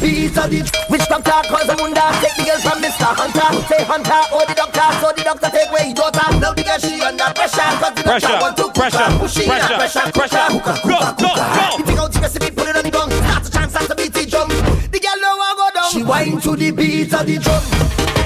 piece 0.00 0.36
of 0.36 0.48
the 0.48 0.60
Which 0.88 1.04
doctor 1.06 1.38
cause 1.46 1.68
a 1.68 1.76
wound 1.76 1.94
Take 2.24 2.34
the 2.40 2.44
girl 2.48 2.60
from 2.64 2.78
Mr. 2.80 3.08
Hunter. 3.12 3.48
Say 3.68 3.84
Hunter 3.84 4.22
or 4.32 4.44
the 4.48 4.54
doctor 4.56 4.88
So 4.98 5.12
the 5.12 5.22
doctor 5.22 5.50
take 5.52 5.68
away 5.68 5.92
his 5.92 5.94
daughter 5.94 6.24
Now 6.40 6.52
the 6.56 6.64
girl 6.64 6.80
she 6.80 7.00
under 7.04 7.28
pressure 7.36 7.70
Cause 7.78 7.94
the 7.94 8.02
pressure, 8.02 8.26
doctor 8.26 8.40
want 8.40 8.56
to 8.56 8.66
pressure, 8.72 9.04
her. 9.04 9.18
Push 9.20 9.36
pressure, 9.44 9.60
her 9.60 9.76
pressure, 9.76 10.06
pressure, 10.12 10.46
hooker, 10.48 10.76
go, 10.80 10.96
hooker, 10.96 11.12
go, 11.20 11.28
hooker. 11.28 11.48
go. 11.52 11.66
If 11.84 11.88
you 11.88 11.96
go 11.96 12.08
to 12.08 12.18
recipe 12.18 12.50
put 12.50 12.66
it 12.68 12.76
on 12.76 12.84
the 12.84 12.90
gong. 12.90 13.10
Start 13.12 13.44
to 13.44 13.50
chance 13.52 13.70
start 13.76 13.86
to 13.92 13.94
beat 13.94 14.12
the 14.16 14.24
drum. 14.24 14.48
The 14.48 14.98
girl 14.98 15.18
know 15.20 15.36
I 15.36 15.50
go 15.60 15.66
down. 15.76 15.90
She 15.92 16.02
whine 16.02 16.40
to 16.40 16.56
the 16.56 16.70
beat 16.72 17.12
of 17.12 17.26
the 17.28 17.36
drum. 17.38 18.19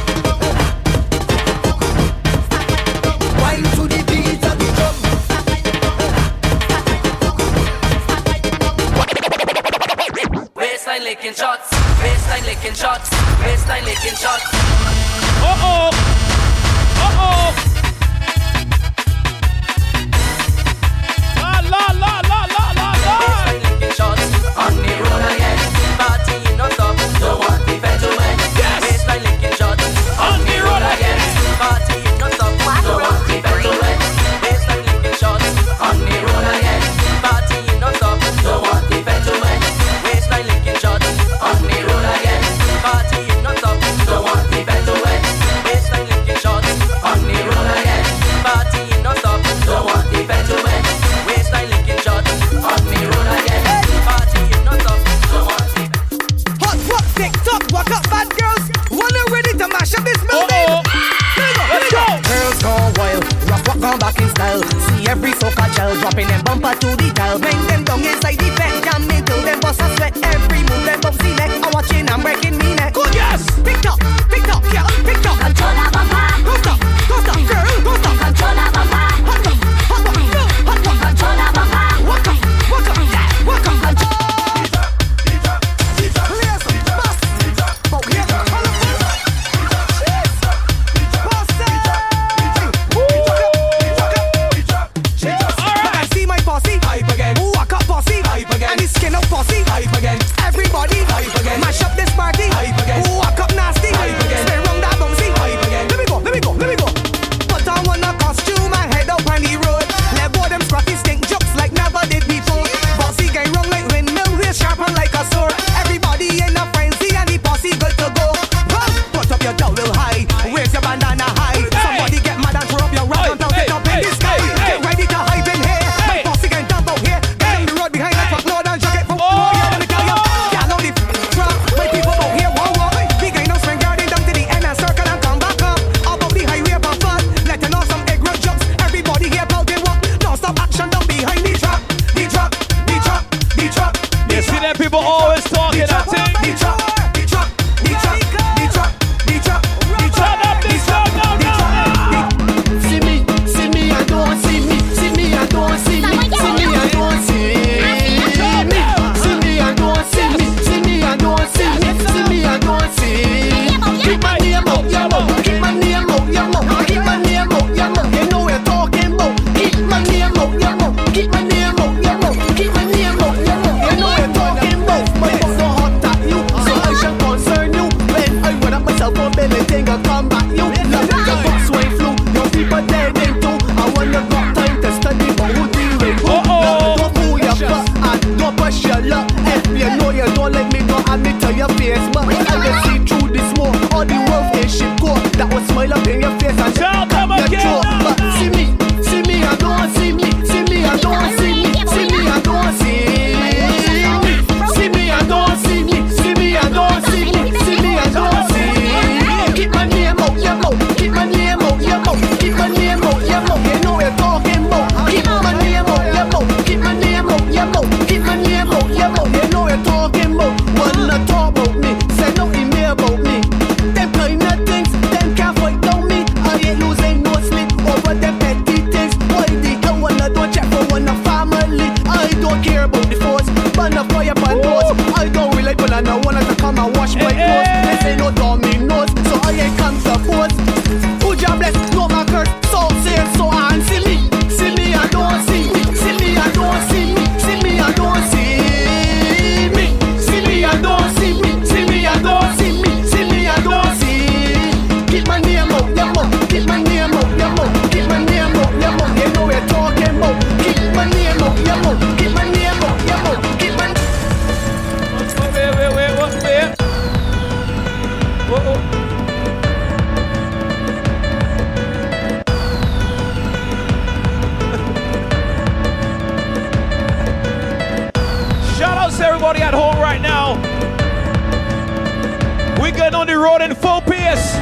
On 283.13 283.27
the 283.27 283.37
road 283.37 283.61
in 283.61 283.75
full 283.75 284.01
pace, 284.01 284.57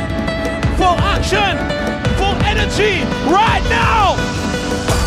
full 0.75 0.99
action, 1.15 1.55
full 2.19 2.35
energy, 2.43 3.07
right 3.31 3.63
now. 3.71 4.19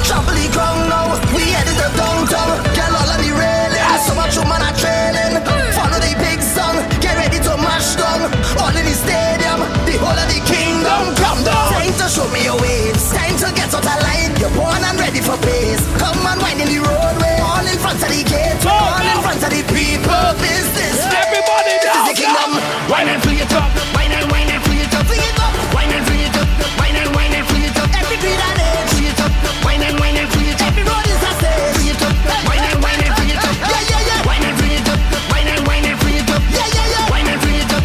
Trample 0.07 0.39
ground 0.55 0.87
now, 0.87 1.11
we 1.35 1.51
headed 1.51 1.75
to 1.75 1.89
downtown. 1.99 2.63
Get 2.71 2.87
all 2.95 3.03
of 3.03 3.19
the 3.19 3.35
railing, 3.35 3.99
so 4.07 4.15
much 4.15 4.39
oh, 4.39 4.45
woman 4.47 4.63
are 4.63 4.71
trailing. 4.79 5.35
Follow 5.75 5.99
the 5.99 6.15
big 6.23 6.39
song, 6.39 6.79
get 7.03 7.19
ready 7.19 7.43
to 7.43 7.59
mash 7.59 7.99
down. 7.99 8.23
All 8.55 8.71
in 8.71 8.87
the 8.87 8.95
stadium, 8.95 9.59
the 9.83 9.99
whole 9.99 10.15
of 10.15 10.27
the 10.31 10.39
kingdom. 10.47 11.11
Come 11.19 11.43
down. 11.43 11.75
Time 11.75 11.91
to 11.91 12.07
show 12.07 12.29
me 12.31 12.47
your 12.47 12.55
ways, 12.63 13.03
time 13.11 13.35
to 13.35 13.51
get 13.51 13.67
out 13.75 13.83
of 13.83 13.99
line. 13.99 14.31
You're 14.39 14.55
born 14.55 14.79
and 14.79 14.95
ready 14.95 15.19
for 15.19 15.35
pace. 15.43 15.83
Come 15.99 16.23
and 16.23 16.39
wind 16.39 16.63
in 16.63 16.71
the 16.71 16.79
roadway, 16.79 17.35
all 17.43 17.67
in 17.67 17.75
front 17.83 17.99
of 17.99 18.07
the 18.07 18.23
gate, 18.23 18.63
all 18.63 19.03
in 19.03 19.19
front 19.19 19.43
of 19.43 19.51
the 19.51 19.59
people. 19.75 20.23
Business, 20.39 21.24
everybody 21.65 21.81
this 21.81 21.95
is 21.95 22.05
the 22.09 22.15
kingdom. 22.15 22.51
Wine 22.89 23.09
and 23.09 23.21
free 23.23 23.41
it 23.41 23.53
up, 23.53 23.69
wine 23.95 24.11
and 24.11 24.31
wine 24.31 24.49
and 24.49 24.61
free 24.65 24.81
it 24.81 24.93
up, 24.93 25.05
free 25.09 25.17
it 25.17 25.37
up, 25.39 25.53
wine 25.73 25.91
and 25.91 26.05
free 26.05 26.23
it 26.25 26.35
up, 26.37 26.47
wine 26.77 26.95
and 26.95 27.09
wine 27.15 27.33
and 27.33 27.45
free 27.49 27.65
it 27.65 27.77
up. 27.77 27.89
Every 27.97 28.17
beat 28.21 28.37
and 28.37 28.59
age, 28.61 28.89
free 28.93 29.09
it 29.09 29.19
up, 29.19 29.31
wine 29.65 29.81
and 29.81 29.97
wine 29.99 30.17
and 30.17 30.29
free 30.29 30.49
it 30.53 30.61
up. 30.61 30.69
Every 30.69 30.83
road 30.85 31.05
is 31.09 31.21
a 31.25 31.31
stage, 31.41 31.73
free 31.75 31.89
it 31.89 32.01
up, 32.05 32.13
wine 32.45 32.65
and 32.69 32.79
wine 32.83 33.01
and 33.01 33.13
free 33.17 33.31
it 33.33 33.41
up. 33.41 33.55
Yeah 33.65 33.81
yeah 33.89 34.01
yeah, 34.09 34.27
wine 34.29 34.45
and 34.45 34.55
free 34.61 34.77
it 34.77 34.85
up, 34.85 34.99
wine 35.33 35.47
and 35.49 35.61
wine 35.65 35.85
and 35.89 35.97
free 36.01 36.17
it 36.21 36.29
up. 36.29 36.41
Yeah 36.53 36.67
yeah 36.69 36.93
yeah, 36.93 37.09
wine 37.09 37.27
and 37.27 37.39
free 37.41 37.57
it 37.57 37.71
up. 37.73 37.81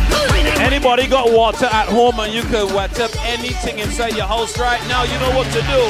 Anybody 0.60 1.06
got 1.08 1.32
water 1.32 1.66
at 1.66 1.88
home 1.88 2.20
and 2.20 2.32
you 2.32 2.42
can 2.42 2.68
wet 2.74 3.00
up 3.00 3.10
anything 3.24 3.78
inside 3.80 4.14
your 4.16 4.26
house 4.26 4.58
right 4.58 4.80
now? 4.88 5.02
You 5.04 5.16
know 5.18 5.32
what 5.32 5.48
to 5.56 5.60
do. 5.64 5.82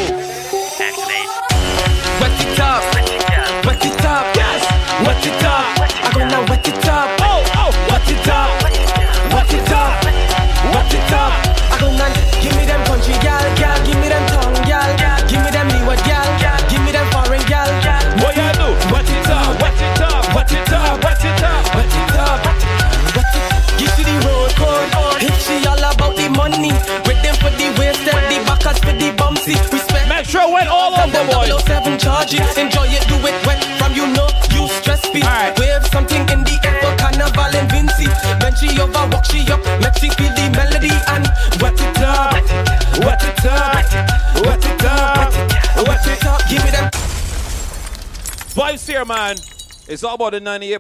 Wet 2.20 2.38
it 2.38 2.60
up, 2.60 2.82
wet 2.94 3.10
it 3.10 3.22
up, 3.34 3.66
wet 3.66 3.84
it 3.84 4.04
up. 4.04 4.39
I'm 5.00 6.12
gonna 6.12 6.44
wet 6.50 6.66
it 6.68 6.86
up. 6.86 7.08
Oh, 7.22 7.40
oh, 7.56 7.70
wet 7.88 8.04
it 8.10 8.28
up, 8.28 8.50
wet 9.32 9.48
it 9.48 9.72
up, 9.72 10.04
wet 10.74 10.92
it 10.92 11.12
up. 11.12 11.32
I'm 11.72 11.80
gonna 11.80 12.06
give 12.42 12.54
me 12.56 12.66
them 12.66 12.84
country 12.84 13.14
gal, 13.24 13.40
gal, 13.56 13.78
give 13.86 13.96
me 13.96 14.08
them 14.08 14.24
tongue 14.28 14.60
gal, 14.68 14.90
give 15.26 15.40
me 15.40 15.50
them 15.50 15.68
leeward 15.72 16.02
gal, 16.04 16.26
give 16.68 16.82
me 16.84 16.92
them 16.92 17.06
foreign 17.12 17.40
gal. 17.48 17.70
What 18.20 18.36
you 18.36 18.52
do? 18.60 18.68
Wet 18.92 19.08
it 19.08 19.30
up, 19.30 19.62
wet 19.62 19.80
it 19.80 20.00
up, 20.02 20.34
wet 20.34 20.52
it 20.52 20.72
up, 20.72 21.00
wet 21.04 21.24
it 21.24 21.42
up, 21.42 21.64
wet 21.74 21.88
it 21.88 22.14
up, 22.20 22.44
wet 23.16 23.32
it. 23.32 23.80
Give 23.80 23.92
to 23.96 24.02
the 24.04 24.16
road 24.28 24.52
code. 24.60 25.22
If 25.22 25.32
she 25.40 25.64
all 25.64 25.80
about 25.80 26.16
the 26.16 26.28
money, 26.28 26.76
with 27.08 27.22
them 27.24 27.34
for 27.40 27.48
the 27.56 27.72
waist 27.80 28.04
and 28.04 28.20
the 28.28 28.44
backers 28.44 28.78
for 28.84 28.92
the 28.92 29.16
bumpsy. 29.16 29.56
Respect. 29.72 30.28
Sure 30.28 30.52
wet 30.52 30.68
all 30.68 30.94
of 30.94 31.10
them 31.12 31.26
boys. 31.32 31.48
007 31.64 31.98
charges. 31.98 32.58
Enjoy 32.58 32.89
over, 39.42 39.56
walk 39.56 39.66
up, 39.66 39.80
make 39.80 39.96
she 39.98 40.10
feel 40.10 40.32
the 40.34 40.50
melody 40.52 40.90
and 41.08 41.26
wet 41.60 41.80
it 41.80 42.02
up, 42.02 42.32
wet 43.04 43.22
it 43.24 43.44
up, 43.46 43.84
wet 44.44 44.64
it 44.64 44.84
up, 44.84 45.32
wet 45.86 46.06
it 46.06 46.24
up. 46.26 46.40
Give 46.48 46.64
me 46.64 46.70
them. 46.70 46.90
Vibes 48.54 48.86
here, 48.86 49.04
man. 49.04 49.36
It's 49.88 50.04
all 50.04 50.14
about 50.14 50.32
the 50.32 50.40
98. 50.40 50.78